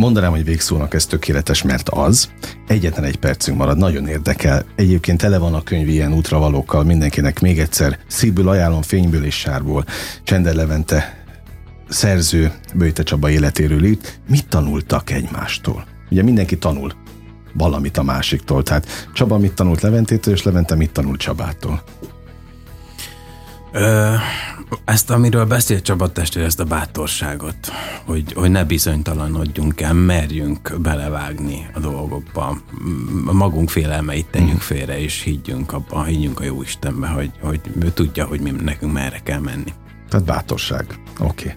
Mondanám, 0.00 0.30
hogy 0.30 0.44
végszónak 0.44 0.94
ez 0.94 1.06
tökéletes, 1.06 1.62
mert 1.62 1.88
az. 1.88 2.30
Egyetlen 2.66 3.04
egy 3.04 3.16
percünk 3.16 3.58
marad, 3.58 3.78
nagyon 3.78 4.08
érdekel. 4.08 4.64
Egyébként 4.76 5.20
tele 5.20 5.38
van 5.38 5.54
a 5.54 5.62
könyv 5.62 5.88
ilyen 5.88 6.12
útravalókkal, 6.12 6.84
mindenkinek 6.84 7.40
még 7.40 7.58
egyszer 7.58 7.98
szívből 8.06 8.48
ajánlom 8.48 8.82
fényből 8.82 9.24
és 9.24 9.34
sárból. 9.34 9.84
Csender 10.24 10.54
Levente 10.54 11.24
szerző 11.88 12.52
Böjte 12.74 13.02
Csaba 13.02 13.30
életéről 13.30 13.84
írt. 13.84 14.20
Mit 14.28 14.48
tanultak 14.48 15.10
egymástól? 15.10 15.84
Ugye 16.10 16.22
mindenki 16.22 16.58
tanul 16.58 16.92
valamit 17.54 17.96
a 17.96 18.02
másiktól. 18.02 18.62
Tehát 18.62 19.08
Csaba 19.14 19.38
mit 19.38 19.52
tanult 19.52 19.80
Leventétől, 19.80 20.34
és 20.34 20.42
Levente 20.42 20.74
mit 20.74 20.90
tanult 20.90 21.20
Csabától? 21.20 21.82
Ö, 23.72 24.14
ezt, 24.84 25.10
amiről 25.10 25.44
beszélt 25.44 25.82
Csaba 25.82 26.12
testvér, 26.12 26.44
ezt 26.44 26.60
a 26.60 26.64
bátorságot, 26.64 27.56
hogy, 28.04 28.32
hogy 28.32 28.50
ne 28.50 28.64
bizonytalanodjunk 28.64 29.80
el, 29.80 29.94
merjünk 29.94 30.80
belevágni 30.80 31.66
a 31.74 31.80
dolgokba, 31.80 32.62
a 33.26 33.32
magunk 33.32 33.70
félelmeit 33.70 34.26
tegyünk 34.26 34.52
mm. 34.52 34.56
félre, 34.58 35.00
és 35.00 35.22
higgyünk 35.22 35.72
abban, 35.72 36.04
higgyünk 36.04 36.40
a 36.40 36.44
jó 36.44 36.62
Istenbe, 36.62 37.06
hogy, 37.06 37.30
hogy 37.40 37.60
ő 37.80 37.90
tudja, 37.90 38.24
hogy 38.24 38.40
mi 38.40 38.50
nekünk 38.50 38.92
merre 38.92 39.18
kell 39.18 39.40
menni. 39.40 39.72
Tehát 40.08 40.26
bátorság. 40.26 40.84
Oké. 41.18 41.24
Okay. 41.24 41.52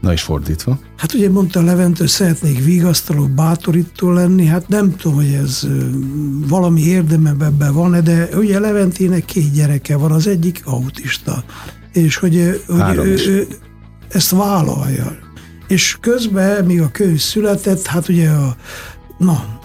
Na 0.00 0.12
is 0.12 0.22
fordítva. 0.22 0.78
Hát 0.96 1.12
ugye 1.14 1.30
mondta 1.30 1.62
Levent, 1.62 1.98
hogy 1.98 2.08
szeretnék 2.08 2.64
vigasztaló, 2.64 3.26
bátorító 3.26 4.10
lenni, 4.10 4.46
hát 4.46 4.68
nem 4.68 4.96
tudom, 4.96 5.16
hogy 5.16 5.32
ez 5.32 5.66
valami 6.48 6.80
érdeme 6.80 7.30
ebben 7.30 7.72
van-e, 7.72 8.00
de 8.00 8.28
ugye 8.34 8.58
Leventének 8.58 9.24
két 9.24 9.52
gyereke 9.52 9.96
van, 9.96 10.12
az 10.12 10.26
egyik 10.26 10.62
autista, 10.64 11.44
és 11.96 12.16
hogy, 12.16 12.62
hogy 12.66 12.96
ő, 12.96 13.14
ő 13.26 13.46
ezt 14.08 14.30
vállalja. 14.30 15.18
És 15.68 15.96
közben, 16.00 16.64
míg 16.64 16.80
a 16.80 16.90
könyv 16.90 17.18
született, 17.18 17.86
hát 17.86 18.08
ugye 18.08 18.30
a, 18.30 18.56
na, 19.18 19.55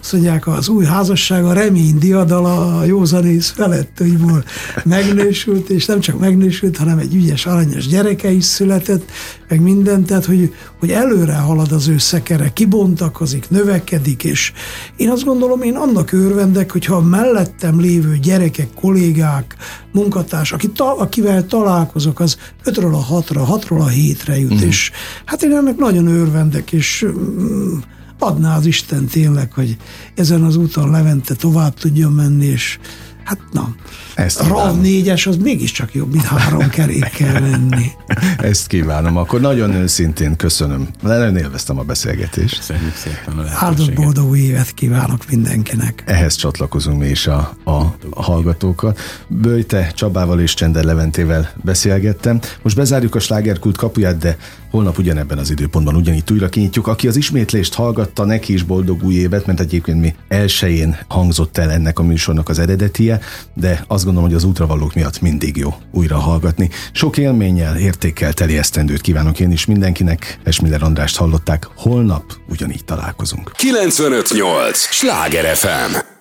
azt 0.00 0.12
mondják, 0.12 0.46
az 0.46 0.68
új 0.68 0.84
házasság 0.84 1.44
a 1.44 1.52
remény 1.52 1.98
diadala 1.98 2.78
a 2.78 2.84
józanész 2.84 3.50
felett, 3.50 3.98
úgyból 4.00 4.44
megnősült, 4.84 5.68
és 5.68 5.86
nem 5.86 6.00
csak 6.00 6.18
megnősült, 6.18 6.76
hanem 6.76 6.98
egy 6.98 7.14
ügyes, 7.14 7.46
aranyos 7.46 7.86
gyereke 7.86 8.30
is 8.30 8.44
született, 8.44 9.10
meg 9.48 9.60
minden, 9.60 10.04
tehát 10.04 10.24
hogy, 10.24 10.54
hogy 10.78 10.90
előre 10.90 11.34
halad 11.34 11.72
az 11.72 11.88
ő 11.88 11.98
szekere, 11.98 12.52
kibontakozik, 12.52 13.50
növekedik, 13.50 14.24
és 14.24 14.52
én 14.96 15.10
azt 15.10 15.24
gondolom, 15.24 15.62
én 15.62 15.76
annak 15.76 16.12
örvendek, 16.12 16.72
hogyha 16.72 16.94
a 16.94 17.00
mellettem 17.00 17.80
lévő 17.80 18.16
gyerekek, 18.16 18.68
kollégák, 18.74 19.56
munkatárs, 19.92 20.52
aki 20.52 20.68
ta, 20.68 20.96
akivel 20.96 21.46
találkozok, 21.46 22.20
az 22.20 22.36
ötről 22.64 22.94
a 22.94 22.98
hatra, 22.98 23.44
hatról 23.44 23.80
a 23.80 23.88
hétre 23.88 24.38
jut, 24.38 24.54
mm. 24.54 24.66
és 24.66 24.90
hát 25.24 25.42
én 25.42 25.52
ennek 25.52 25.76
nagyon 25.76 26.06
örvendek, 26.06 26.72
és 26.72 27.06
mm, 27.06 27.76
adná 28.18 28.56
az 28.56 28.66
Isten 28.66 29.06
tényleg, 29.06 29.52
hogy 29.52 29.76
ezen 30.14 30.42
az 30.42 30.56
úton 30.56 30.90
Levente 30.90 31.34
tovább 31.34 31.74
tudjon 31.74 32.12
menni, 32.12 32.46
és 32.46 32.78
hát 33.24 33.38
na, 33.52 33.74
Ezt 34.14 34.40
a 34.40 34.46
RAV 34.46 34.76
4-es 34.82 35.28
az 35.28 35.36
mégiscsak 35.36 35.94
jobb, 35.94 36.12
mint 36.12 36.24
három 36.24 36.68
kerékkel 36.68 37.40
menni. 37.40 37.90
Ezt 38.38 38.66
kívánom. 38.66 39.16
Akkor 39.16 39.40
nagyon 39.40 39.74
őszintén 39.74 40.36
köszönöm. 40.36 40.88
Nagyon 41.02 41.36
élveztem 41.36 41.78
a 41.78 41.82
beszélgetést. 41.82 42.56
Köszönjük 42.56 42.94
szépen 42.94 43.38
a 43.38 43.44
Áldott 43.58 43.92
boldog 43.92 44.28
új 44.28 44.38
évet 44.38 44.74
kívánok 44.74 45.30
mindenkinek. 45.30 46.02
Ehhez 46.06 46.34
csatlakozunk 46.34 46.98
mi 47.00 47.08
is 47.08 47.26
a, 47.26 47.56
a, 47.64 47.70
a 48.10 48.22
hallgatókkal. 48.22 48.96
Böjte 49.28 49.92
Csabával 49.94 50.40
és 50.40 50.54
Csender 50.54 50.84
Leventével 50.84 51.52
beszélgettem. 51.62 52.40
Most 52.62 52.76
bezárjuk 52.76 53.14
a 53.14 53.20
slágerkult 53.20 53.76
kapuját, 53.76 54.18
de 54.18 54.36
Holnap 54.74 54.98
ugyanebben 54.98 55.38
az 55.38 55.50
időpontban 55.50 55.96
ugyanígy 55.96 56.32
újra 56.32 56.48
kinyitjuk. 56.48 56.86
Aki 56.86 57.08
az 57.08 57.16
ismétlést 57.16 57.74
hallgatta, 57.74 58.24
neki 58.24 58.52
is 58.52 58.62
boldog 58.62 59.04
új 59.04 59.14
évet, 59.14 59.46
mert 59.46 59.60
egyébként 59.60 60.00
mi 60.00 60.14
elsőjén 60.28 60.98
hangzott 61.08 61.58
el 61.58 61.70
ennek 61.70 61.98
a 61.98 62.02
műsornak 62.02 62.48
az 62.48 62.58
eredetie, 62.58 63.20
de 63.54 63.84
azt 63.86 64.04
gondolom, 64.04 64.28
hogy 64.28 64.38
az 64.38 64.44
útravalók 64.44 64.94
miatt 64.94 65.20
mindig 65.20 65.56
jó 65.56 65.74
újra 65.92 66.18
hallgatni. 66.18 66.70
Sok 66.92 67.16
élménnyel, 67.18 67.76
értékkel 67.76 68.32
teli 68.32 68.58
esztendőt 68.58 69.00
kívánok 69.00 69.40
én 69.40 69.50
is 69.50 69.64
mindenkinek. 69.64 70.38
Esmiller 70.44 70.82
Andrást 70.82 71.16
hallották, 71.16 71.68
holnap 71.76 72.24
ugyanígy 72.48 72.84
találkozunk. 72.84 73.52
958! 73.56 74.78
Sláger 74.78 75.56
FM! 75.56 76.13